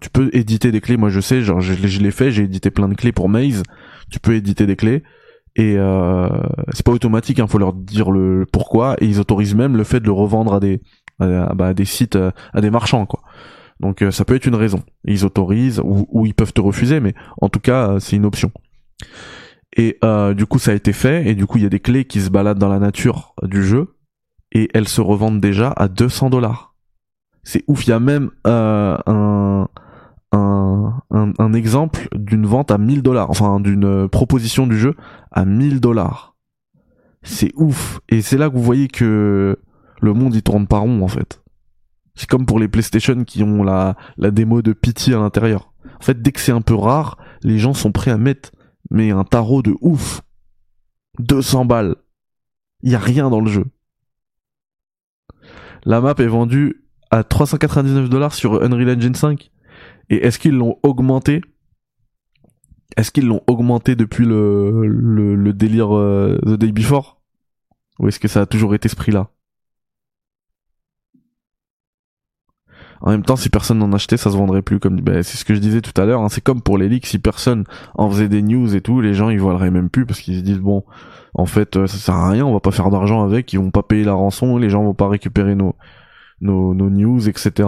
[0.02, 0.98] tu peux éditer des clés.
[0.98, 3.64] Moi je sais, genre je, je l'ai fait, j'ai édité plein de clés pour Maze.
[4.10, 5.04] Tu peux éditer des clés
[5.56, 6.28] et euh,
[6.74, 10.00] c'est pas automatique, il faut leur dire le pourquoi et ils autorisent même le fait
[10.00, 10.82] de le revendre à des
[11.20, 13.22] à, bah, des sites, euh, à des marchands, quoi.
[13.80, 14.84] Donc euh, ça peut être une raison.
[15.06, 18.52] Ils autorisent ou, ils peuvent te refuser, mais en tout cas euh, c'est une option.
[19.76, 20.00] Et
[20.36, 22.20] du coup ça a été fait et du coup il y a des clés qui
[22.20, 23.96] se baladent dans la nature du jeu
[24.52, 26.74] et elles se revendent déjà à 200 dollars.
[27.44, 27.86] C'est ouf.
[27.86, 29.68] Il y a même un, un,
[31.12, 34.96] un, exemple d'une vente à 1000 dollars, enfin d'une proposition du jeu
[35.32, 36.36] à 1000 dollars.
[37.24, 38.00] C'est ouf.
[38.10, 39.60] Et c'est là que vous voyez que
[40.02, 41.42] le monde il tourne pas rond en fait.
[42.18, 45.72] C'est comme pour les PlayStation qui ont la, la démo de Pity à l'intérieur.
[46.00, 48.52] En fait, dès que c'est un peu rare, les gens sont prêts à mettre
[48.90, 50.22] mais un tarot de ouf.
[51.20, 51.96] 200 balles.
[52.84, 53.66] Il y a rien dans le jeu.
[55.84, 59.52] La map est vendue à 399 dollars sur Unreal Engine 5.
[60.10, 61.42] Et est-ce qu'ils l'ont augmenté?
[62.98, 67.22] Est-ce qu'ils l'ont augmenté depuis le, le, délire euh, The Day Before?
[68.00, 69.30] Ou est-ce que ça a toujours été ce prix-là?
[73.02, 74.80] En même temps, si personne n'en achetait, ça se vendrait plus.
[74.80, 76.22] Comme ben, c'est ce que je disais tout à l'heure.
[76.22, 76.30] Hein.
[76.30, 77.06] c'est comme pour les leaks.
[77.06, 77.64] Si personne
[77.96, 80.44] en faisait des news et tout, les gens ils voileraient même plus parce qu'ils se
[80.44, 80.84] disent bon,
[81.34, 82.46] en fait, euh, ça sert à rien.
[82.46, 83.54] On va pas faire d'argent avec.
[83.54, 84.58] Ils vont pas payer la rançon.
[84.58, 85.76] Les gens vont pas récupérer nos
[86.42, 87.68] nos, nos news, etc.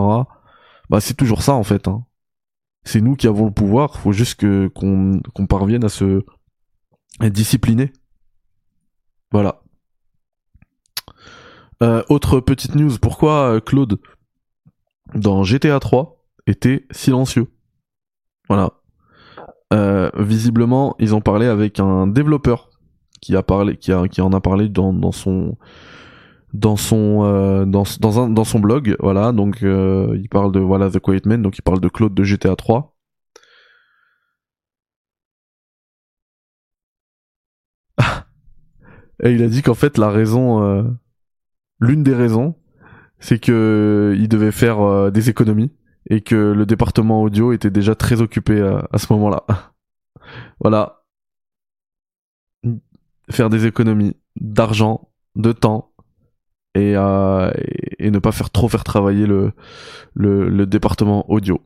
[0.89, 1.87] Bah c'est toujours ça en fait.
[1.87, 2.03] Hein.
[2.83, 3.97] C'est nous qui avons le pouvoir.
[3.97, 6.23] Faut juste que qu'on qu'on parvienne à se
[7.21, 7.91] être discipliné.
[9.31, 9.61] Voilà.
[11.81, 12.97] Euh, autre petite news.
[13.01, 13.99] Pourquoi euh, Claude?
[15.15, 17.47] Dans GTA 3 était silencieux.
[18.47, 18.73] Voilà.
[19.73, 22.69] Euh, visiblement, ils ont parlé avec un développeur
[23.21, 25.57] qui a parlé, qui, a, qui en a parlé dans, dans son
[26.53, 28.95] dans son euh, dans, dans, un, dans son blog.
[28.99, 32.13] Voilà, donc euh, il parle de voilà The Quiet Man, donc il parle de Claude
[32.15, 32.95] de GTA 3.
[39.23, 40.97] Et il a dit qu'en fait la raison
[41.79, 42.55] l'une des raisons,
[43.19, 45.71] c'est que il devait faire euh, des économies
[46.09, 49.45] et que le département audio était déjà très occupé à, à ce moment-là.
[50.59, 51.03] voilà.
[53.29, 55.91] Faire des économies d'argent, de temps
[56.75, 57.51] et, euh,
[57.99, 59.53] et ne pas faire trop faire travailler le,
[60.15, 61.61] le, le département audio.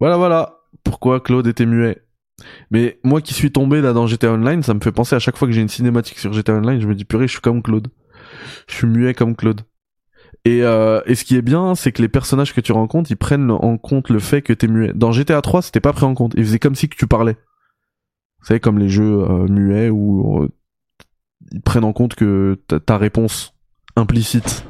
[0.00, 0.58] Voilà, voilà.
[0.84, 2.02] Pourquoi Claude était muet?
[2.70, 5.36] Mais moi qui suis tombé là dans GTA Online, ça me fait penser à chaque
[5.36, 7.62] fois que j'ai une cinématique sur GTA Online, je me dis purée, je suis comme
[7.62, 7.88] Claude.
[8.68, 9.62] Je suis muet comme Claude.
[10.44, 13.16] Et, euh, et ce qui est bien, c'est que les personnages que tu rencontres, ils
[13.16, 14.92] prennent en compte le fait que t'es muet.
[14.94, 16.34] Dans GTA 3, c'était pas pris en compte.
[16.36, 17.36] Ils faisaient comme si que tu parlais.
[18.42, 20.48] Vous savez, comme les jeux euh, muets où euh,
[21.52, 23.54] ils prennent en compte que ta, réponse
[23.94, 24.66] implicite.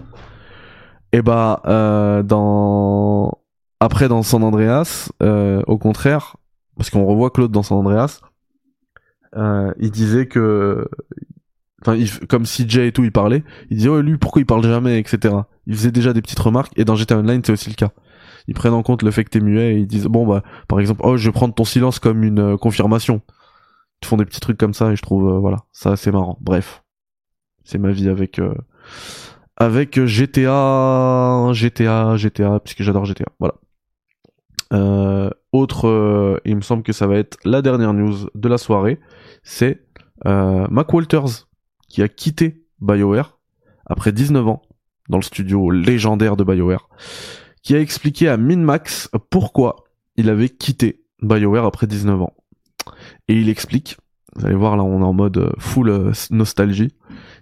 [1.12, 3.38] Et bah, euh, dans
[3.80, 6.36] après dans San Andreas, au contraire,
[6.76, 8.20] parce qu'on revoit Claude dans San Andreas,
[9.34, 10.86] il disait que,
[11.86, 11.96] enfin,
[12.28, 15.34] comme CJ et tout, il parlait, il disait, oh, lui, pourquoi il parle jamais, etc.
[15.66, 17.90] Il faisait déjà des petites remarques, et dans GTA Online, c'est aussi le cas.
[18.48, 20.80] Ils prennent en compte le fait que t'es muet, et ils disent, bon, bah, par
[20.80, 23.22] exemple, oh, je vais prendre ton silence comme une euh, confirmation.
[24.02, 26.38] Ils font des petits trucs comme ça, et je trouve, euh, voilà, ça, c'est marrant.
[26.40, 26.82] Bref.
[27.64, 28.54] C'est ma vie avec, euh,
[29.56, 33.26] avec GTA, GTA, GTA, puisque j'adore GTA.
[33.38, 33.54] Voilà.
[34.72, 38.58] Euh, autre, euh, il me semble que ça va être la dernière news de la
[38.58, 38.98] soirée,
[39.42, 39.84] c'est
[40.26, 41.46] euh, Mac Walters
[41.92, 43.38] qui a quitté BioWare
[43.84, 44.62] après 19 ans
[45.10, 46.88] dans le studio légendaire de BioWare,
[47.62, 49.84] qui a expliqué à MinMax pourquoi
[50.16, 52.34] il avait quitté BioWare après 19 ans.
[53.28, 53.98] Et il explique,
[54.34, 56.94] vous allez voir là on est en mode euh, full euh, nostalgie,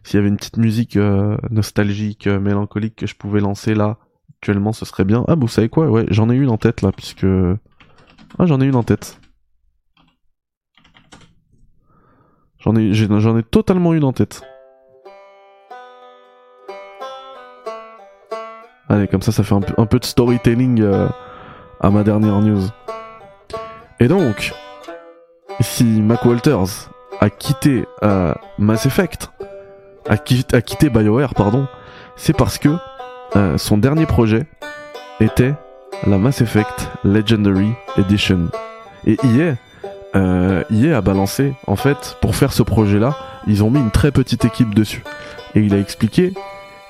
[0.03, 3.99] s'il y avait une petite musique euh, nostalgique, mélancolique que je pouvais lancer là
[4.35, 5.25] actuellement ce serait bien.
[5.29, 5.89] Ah vous savez quoi?
[5.89, 7.25] Ouais j'en ai une en tête là puisque...
[8.39, 9.21] Ah j'en ai une en tête.
[12.61, 14.43] J'en ai, j'en ai totalement une en tête.
[18.89, 21.09] Allez, comme ça, ça fait un peu, un peu de storytelling euh,
[21.81, 22.63] à ma dernière news.
[24.01, 24.53] Et donc,
[25.61, 26.91] si Mac Walters
[27.21, 29.31] a quitté euh, Mass Effect,
[30.09, 31.69] a, qui- a quitté BioWare, pardon,
[32.17, 32.71] c'est parce que
[33.37, 34.47] euh, son dernier projet
[35.21, 35.55] était
[36.07, 38.49] la Mass Effect Legendary Edition.
[39.07, 39.55] Et EA,
[40.15, 44.11] euh, EA a balancé, en fait, pour faire ce projet-là, ils ont mis une très
[44.11, 45.03] petite équipe dessus.
[45.55, 46.33] Et il a expliqué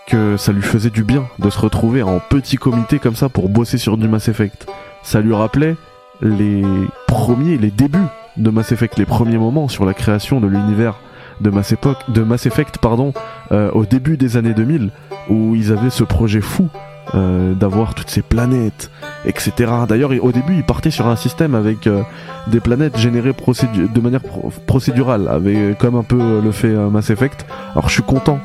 [0.06, 3.48] que ça lui faisait du bien de se retrouver en petit comité comme ça pour
[3.48, 4.66] bosser sur du Mass Effect.
[5.02, 5.76] Ça lui rappelait
[6.20, 6.62] les
[7.06, 7.98] premiers, les débuts
[8.36, 10.96] de Mass Effect, les premiers moments sur la création de l'univers
[11.40, 13.12] de Mass, Epoch- de Mass Effect pardon,
[13.52, 14.90] euh, au début des années 2000,
[15.30, 16.68] où ils avaient ce projet fou
[17.14, 18.90] euh, d'avoir toutes ces planètes,
[19.24, 19.52] etc.
[19.88, 22.02] D'ailleurs, au début, ils partaient sur un système avec euh,
[22.46, 26.88] des planètes générées de manière pro- procédurale, avec comme un peu euh, le fait euh,
[26.90, 27.46] Mass Effect.
[27.72, 28.38] Alors, je suis content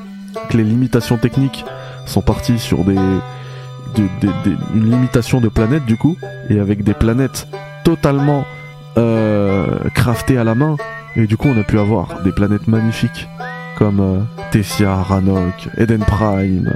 [0.49, 1.63] que les limitations techniques
[2.05, 2.95] sont parties sur des,
[3.95, 6.17] des- une limitation de planètes du coup,
[6.49, 7.47] et avec des planètes
[7.83, 8.45] totalement
[8.97, 10.75] euh, craftées à la main,
[11.15, 13.27] et du coup, on a pu avoir des planètes magnifiques
[13.77, 14.19] comme euh,
[14.51, 16.73] Tessia, Ranok, Eden Prime.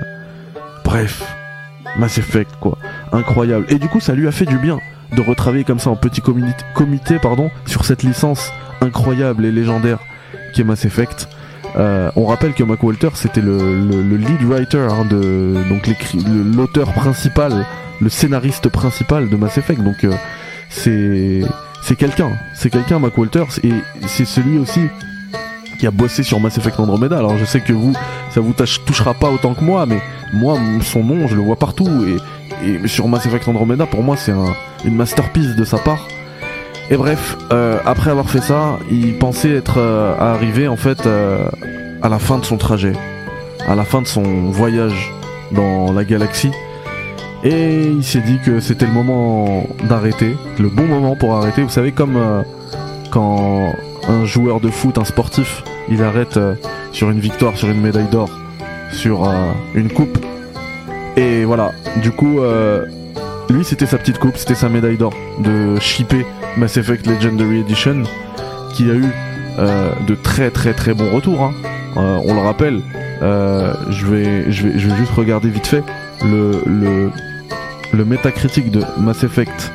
[0.85, 1.23] Bref,
[1.97, 2.77] Mass Effect quoi,
[3.11, 3.65] incroyable.
[3.69, 4.79] Et du coup, ça lui a fait du bien
[5.15, 6.21] de retravailler comme ça en petit
[6.75, 9.99] comité pardon, sur cette licence incroyable et légendaire
[10.53, 11.27] qui est Mass Effect.
[11.77, 15.87] Euh, on rappelle que Mac Walter c'était le, le- le lead writer, hein, de, donc
[16.55, 17.65] l'auteur principal,
[18.01, 19.81] le scénariste principal de Mass Effect.
[19.81, 20.13] Donc euh,
[20.69, 21.41] c'est
[21.83, 23.71] c'est quelqu'un, c'est quelqu'un Mac Walters et
[24.07, 24.81] c'est celui aussi
[25.79, 27.17] qui a bossé sur Mass Effect Andromeda.
[27.17, 27.93] Alors je sais que vous,
[28.31, 28.53] ça vous
[28.85, 29.99] touchera pas autant que moi, mais
[30.33, 31.87] moi, son nom, je le vois partout.
[32.07, 34.53] Et, sur Mass Effect Andromeda, pour moi, c'est un-
[34.83, 36.05] une masterpiece de sa part.
[36.89, 41.47] Et bref, euh, après avoir fait ça, il pensait être euh, arrivé en fait euh,
[42.01, 42.93] à la fin de son trajet,
[43.67, 45.13] à la fin de son voyage
[45.53, 46.51] dans la galaxie.
[47.45, 51.61] Et il s'est dit que c'était le moment d'arrêter, le bon moment pour arrêter.
[51.63, 52.17] Vous savez, comme
[53.11, 53.71] quand
[54.09, 56.55] un joueur de foot, un sportif, il arrête euh,
[56.91, 58.29] sur une victoire, sur une médaille d'or,
[58.91, 60.17] sur euh, une coupe.
[61.17, 61.71] Et voilà,
[62.01, 62.85] du coup, euh,
[63.49, 66.25] lui c'était sa petite coupe, c'était sa médaille d'or de shipper
[66.57, 68.03] Mass Effect Legendary Edition,
[68.73, 69.07] qui a eu
[70.07, 71.41] de très très très bons retours.
[71.43, 71.53] hein.
[71.97, 72.79] On le rappelle,
[73.21, 75.83] je vais juste regarder vite fait
[76.23, 77.11] le le
[77.91, 79.73] le métacritique de Mass Effect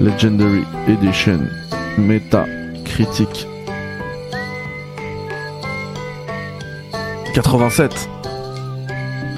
[0.00, 1.40] Legendary Edition.
[1.98, 3.46] Métacritique.
[7.38, 8.10] 87.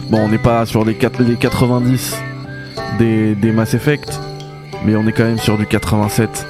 [0.09, 2.17] Bon, on n'est pas sur les, 4 les 90
[2.99, 4.19] des, Mass Effect,
[4.87, 6.47] mais on est quand même sur du 87.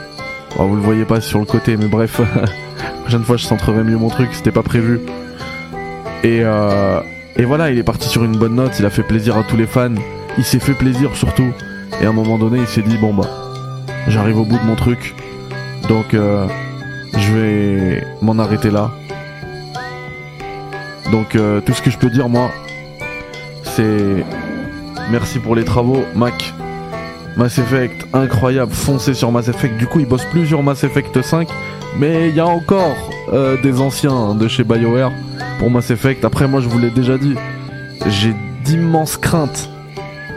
[0.57, 2.21] Bon, vous le voyez pas sur le côté, mais bref,
[2.77, 5.01] la prochaine fois je centrerai mieux mon truc, c'était pas prévu.
[6.23, 7.01] Et, euh,
[7.35, 9.57] et voilà, il est parti sur une bonne note, il a fait plaisir à tous
[9.57, 9.91] les fans,
[10.39, 11.51] il s'est fait plaisir surtout.
[12.01, 13.29] Et à un moment donné, il s'est dit bon bah,
[14.07, 15.17] j'arrive au bout de mon truc,
[15.89, 16.47] donc euh,
[17.19, 18.93] je vais m'en arrêter là.
[21.11, 22.51] Donc euh, tout ce que je peux dire moi,
[23.63, 24.25] c'est
[25.11, 26.55] merci pour les travaux, Mac.
[27.37, 29.77] Mass Effect, incroyable, foncez sur Mass Effect.
[29.77, 31.49] Du coup, il bosse plus sur Mass Effect 5,
[31.97, 32.97] mais il y a encore
[33.33, 35.13] euh, des anciens de chez BioWare
[35.59, 36.25] pour Mass Effect.
[36.25, 37.35] Après, moi, je vous l'ai déjà dit,
[38.07, 38.35] j'ai
[38.65, 39.71] d'immenses craintes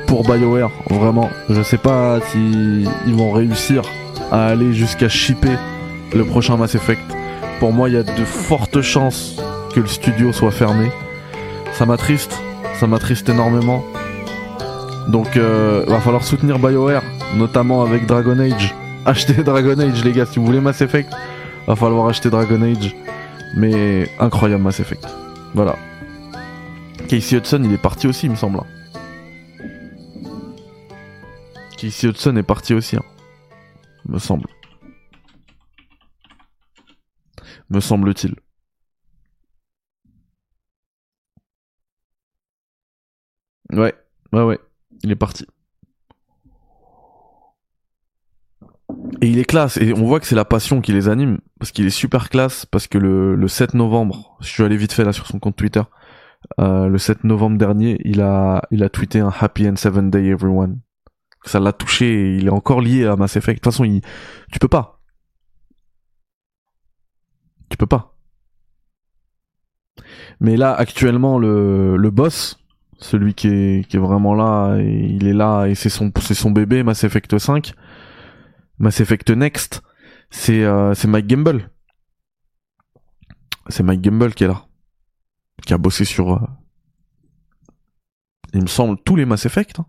[0.08, 1.30] pour BioWare, vraiment.
[1.50, 3.82] Je sais pas si vont réussir
[4.32, 5.58] à aller jusqu'à shipper
[6.14, 7.02] le prochain Mass Effect.
[7.60, 9.42] Pour moi, il y a de fortes chances
[9.74, 10.92] que le studio soit fermé.
[11.74, 12.40] Ça m'attriste,
[12.80, 13.84] ça m'attriste énormément.
[15.08, 17.04] Donc, euh, va falloir soutenir BioWare,
[17.36, 18.74] notamment avec Dragon Age.
[19.06, 21.12] Achetez Dragon Age, les gars, si vous voulez Mass Effect,
[21.68, 22.96] va falloir acheter Dragon Age.
[23.56, 25.06] Mais incroyable Mass Effect.
[25.54, 25.76] Voilà.
[27.08, 28.62] Casey Hudson, il est parti aussi, il me semble.
[31.78, 33.04] Casey Hudson est parti aussi, hein.
[34.08, 34.48] me semble.
[37.70, 38.36] Me semble-t-il.
[43.74, 43.94] Ouais,
[44.32, 44.60] ouais, ouais.
[45.04, 45.46] Il est parti.
[49.22, 51.72] Et il est classe, et on voit que c'est la passion qui les anime, parce
[51.72, 55.04] qu'il est super classe, parce que le, le 7 novembre, je suis allé vite fait
[55.04, 55.82] là sur son compte Twitter,
[56.60, 60.26] euh, le 7 novembre dernier, il a, il a tweeté un Happy and Seven Day
[60.26, 60.80] Everyone.
[61.46, 63.58] Ça l'a touché, il est encore lié à Mass Effect.
[63.58, 64.02] De toute façon, il,
[64.52, 65.00] tu peux pas.
[67.70, 68.16] Tu peux pas.
[70.40, 72.60] Mais là, actuellement, le, le boss,
[73.00, 76.12] celui qui est, vraiment là, et il est là, et c'est son,
[76.52, 77.74] bébé, Mass Effect 5,
[78.80, 79.82] Mass Effect Next,
[80.30, 81.70] c'est, euh, c'est Mike Gamble.
[83.68, 84.66] C'est Mike Gamble qui est là.
[85.66, 86.48] Qui a bossé sur, euh,
[88.54, 89.80] il me semble, tous les Mass Effect.
[89.80, 89.86] hein.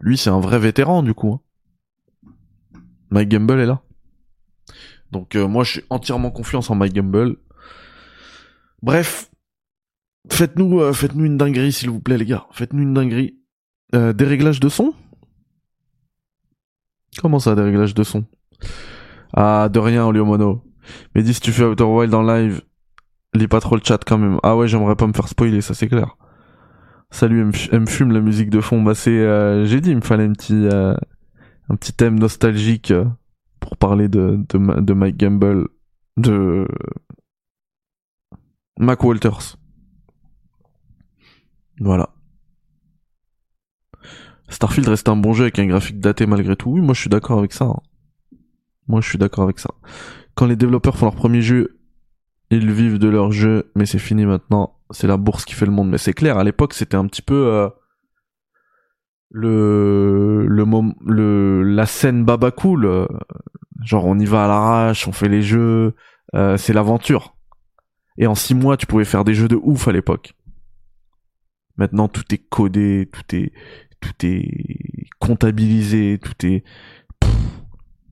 [0.00, 1.32] Lui, c'est un vrai vétéran, du coup.
[1.32, 2.30] hein.
[3.10, 3.82] Mike Gamble est là.
[5.10, 7.36] Donc, euh, moi, je suis entièrement confiance en Mike Gamble.
[8.82, 9.30] Bref,
[10.30, 12.46] Faites-nous euh, faites-nous une dinguerie s'il vous plaît les gars.
[12.52, 13.38] Faites-nous une dinguerie.
[13.94, 14.94] Euh, des réglages de son?
[17.20, 18.24] Comment ça des réglages de son?
[19.34, 20.64] Ah de rien Oliomono.
[21.14, 22.62] Mais dis si tu fais Outer Wild en live,
[23.34, 24.38] lis pas trop le chat quand même.
[24.42, 26.16] Ah ouais j'aimerais pas me faire spoiler ça c'est clair.
[27.10, 28.80] Salut elle me fume la musique de fond.
[28.80, 30.94] Bah c'est euh, j'ai dit il me fallait un petit euh,
[31.68, 33.04] un petit thème nostalgique euh,
[33.60, 35.68] pour parler de de, de Mike Gamble
[36.16, 36.66] de
[38.78, 39.56] Mac Walters.
[41.84, 42.10] Voilà.
[44.48, 46.70] Starfield reste un bon jeu avec un graphique daté malgré tout.
[46.70, 47.64] Oui, moi je suis d'accord avec ça.
[47.64, 47.80] hein.
[48.86, 49.70] Moi je suis d'accord avec ça.
[50.36, 51.80] Quand les développeurs font leur premier jeu,
[52.50, 54.78] ils vivent de leur jeu, mais c'est fini maintenant.
[54.90, 55.88] C'est la bourse qui fait le monde.
[55.88, 57.68] Mais c'est clair, à l'époque c'était un petit peu euh,
[59.30, 60.64] le le
[61.04, 62.84] le la scène baba cool.
[62.86, 63.06] euh,
[63.82, 65.96] genre on y va à l'arrache, on fait les jeux,
[66.36, 67.34] euh, c'est l'aventure.
[68.18, 70.34] Et en six mois, tu pouvais faire des jeux de ouf à l'époque.
[71.82, 73.50] Maintenant, tout est codé, tout est,
[74.00, 76.62] tout est comptabilisé, tout est,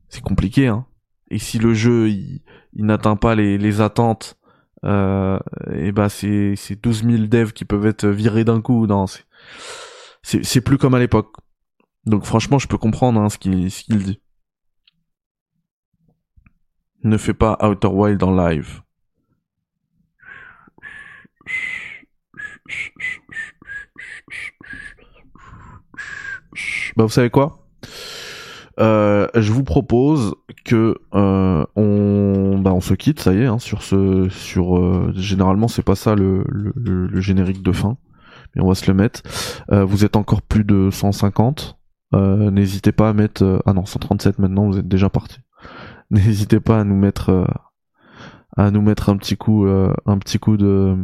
[0.08, 0.86] c'est compliqué, hein.
[1.30, 2.42] Et si le jeu, il,
[2.74, 4.36] n'atteint pas les, attentes,
[4.82, 5.38] euh,
[5.72, 8.88] et bah, c'est, c'est 12 000 devs qui peuvent être virés d'un coup,
[10.24, 11.32] c'est, c'est plus comme à l'époque.
[12.06, 14.20] Donc franchement, je peux comprendre, hein, ce qu'il, ce qu'il dit.
[17.04, 18.82] Ne fais pas Outer Wild en live.
[26.96, 27.66] Bah vous savez quoi?
[28.78, 30.34] Euh, Je vous propose
[30.64, 35.12] que euh, on bah on se quitte, ça y est, hein, sur ce sur euh,
[35.14, 37.96] généralement c'est pas ça le, le, le- générique de fin,
[38.54, 39.22] mais on va se le mettre.
[39.72, 41.76] Euh, vous êtes encore plus de 150.
[42.14, 45.38] Euh, N'hésitez pas à mettre euh, ah non 137 maintenant vous êtes déjà parti.
[46.10, 47.46] N'hésitez pas à nous mettre
[48.56, 50.96] à nous mettre un petit coup un petit coup de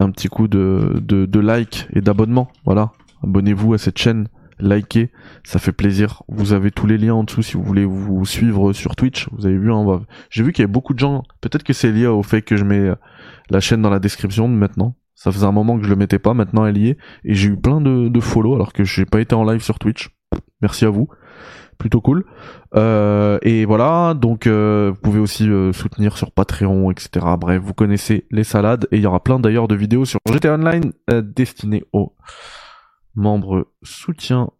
[0.00, 2.48] un petit coup de, de like et d'abonnement.
[2.64, 2.90] Voilà.
[3.22, 5.10] Abonnez-vous à cette chaîne, likez,
[5.44, 6.22] ça fait plaisir.
[6.28, 9.28] Vous avez tous les liens en dessous si vous voulez vous suivre sur Twitch.
[9.32, 11.22] Vous avez vu, hein, va- j'ai vu qu'il y avait beaucoup de gens.
[11.40, 12.94] Peut-être que c'est lié au fait que je mets euh,
[13.50, 14.96] la chaîne dans la description maintenant.
[15.14, 16.98] Ça faisait un moment que je le mettais pas, maintenant elle y est.
[17.24, 19.78] Et j'ai eu plein de, de follow alors que j'ai pas été en live sur
[19.78, 20.10] Twitch.
[20.60, 21.08] Merci à vous.
[21.78, 22.24] Plutôt cool.
[22.76, 27.26] Euh, et voilà, donc euh, vous pouvez aussi soutenir sur Patreon, etc.
[27.38, 28.86] Bref, vous connaissez les salades.
[28.92, 30.92] Et il y aura plein d'ailleurs de vidéos sur GTA Online
[31.22, 32.14] destinées aux
[33.14, 34.50] membres soutien.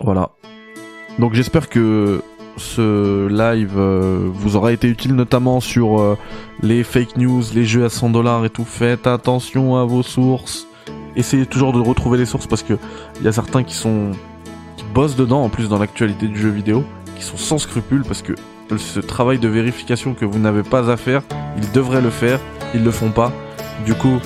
[0.00, 0.30] Voilà.
[1.18, 2.22] Donc j'espère que
[2.56, 6.18] ce live euh, vous aura été utile notamment sur euh,
[6.62, 8.64] les fake news, les jeux à 100 dollars et tout.
[8.64, 10.66] Faites attention à vos sources.
[11.16, 12.74] Essayez toujours de retrouver les sources parce que
[13.18, 14.12] il y a certains qui sont
[14.76, 16.84] qui bossent dedans en plus dans l'actualité du jeu vidéo,
[17.16, 18.34] qui sont sans scrupules parce que
[18.78, 21.22] ce travail de vérification que vous n'avez pas à faire,
[21.58, 22.40] ils devraient le faire,
[22.74, 23.32] ils le font pas.
[23.84, 24.18] Du coup,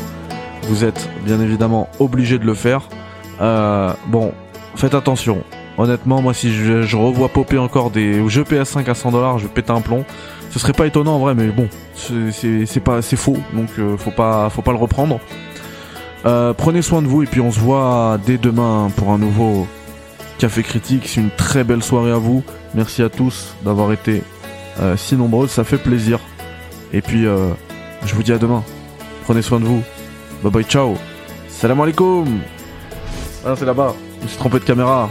[0.69, 2.89] vous êtes bien évidemment obligé de le faire.
[3.41, 4.33] Euh, bon,
[4.75, 5.43] faites attention.
[5.79, 9.53] Honnêtement, moi, si je, revois popper encore des jeux PS5 à 100 dollars, je vais
[9.53, 10.05] péter un plomb.
[10.51, 14.11] Ce serait pas étonnant en vrai, mais bon, c'est pas, c'est faux, donc euh, faut
[14.11, 15.21] pas, faut pas le reprendre.
[16.25, 19.67] Euh, prenez soin de vous et puis on se voit dès demain pour un nouveau
[20.39, 21.07] Café Critique.
[21.07, 22.43] C'est une très belle soirée à vous.
[22.75, 24.23] Merci à tous d'avoir été
[24.97, 26.21] si nombreux, ça fait plaisir.
[26.93, 28.63] Et puis, je vous dis à demain.
[29.25, 29.83] Prenez soin de vous.
[30.43, 30.97] Bye bye, ciao.
[31.49, 32.41] Salam alaikum.
[33.45, 33.95] Ah, c'est là-bas.
[34.19, 35.11] Je me suis trompé de caméra.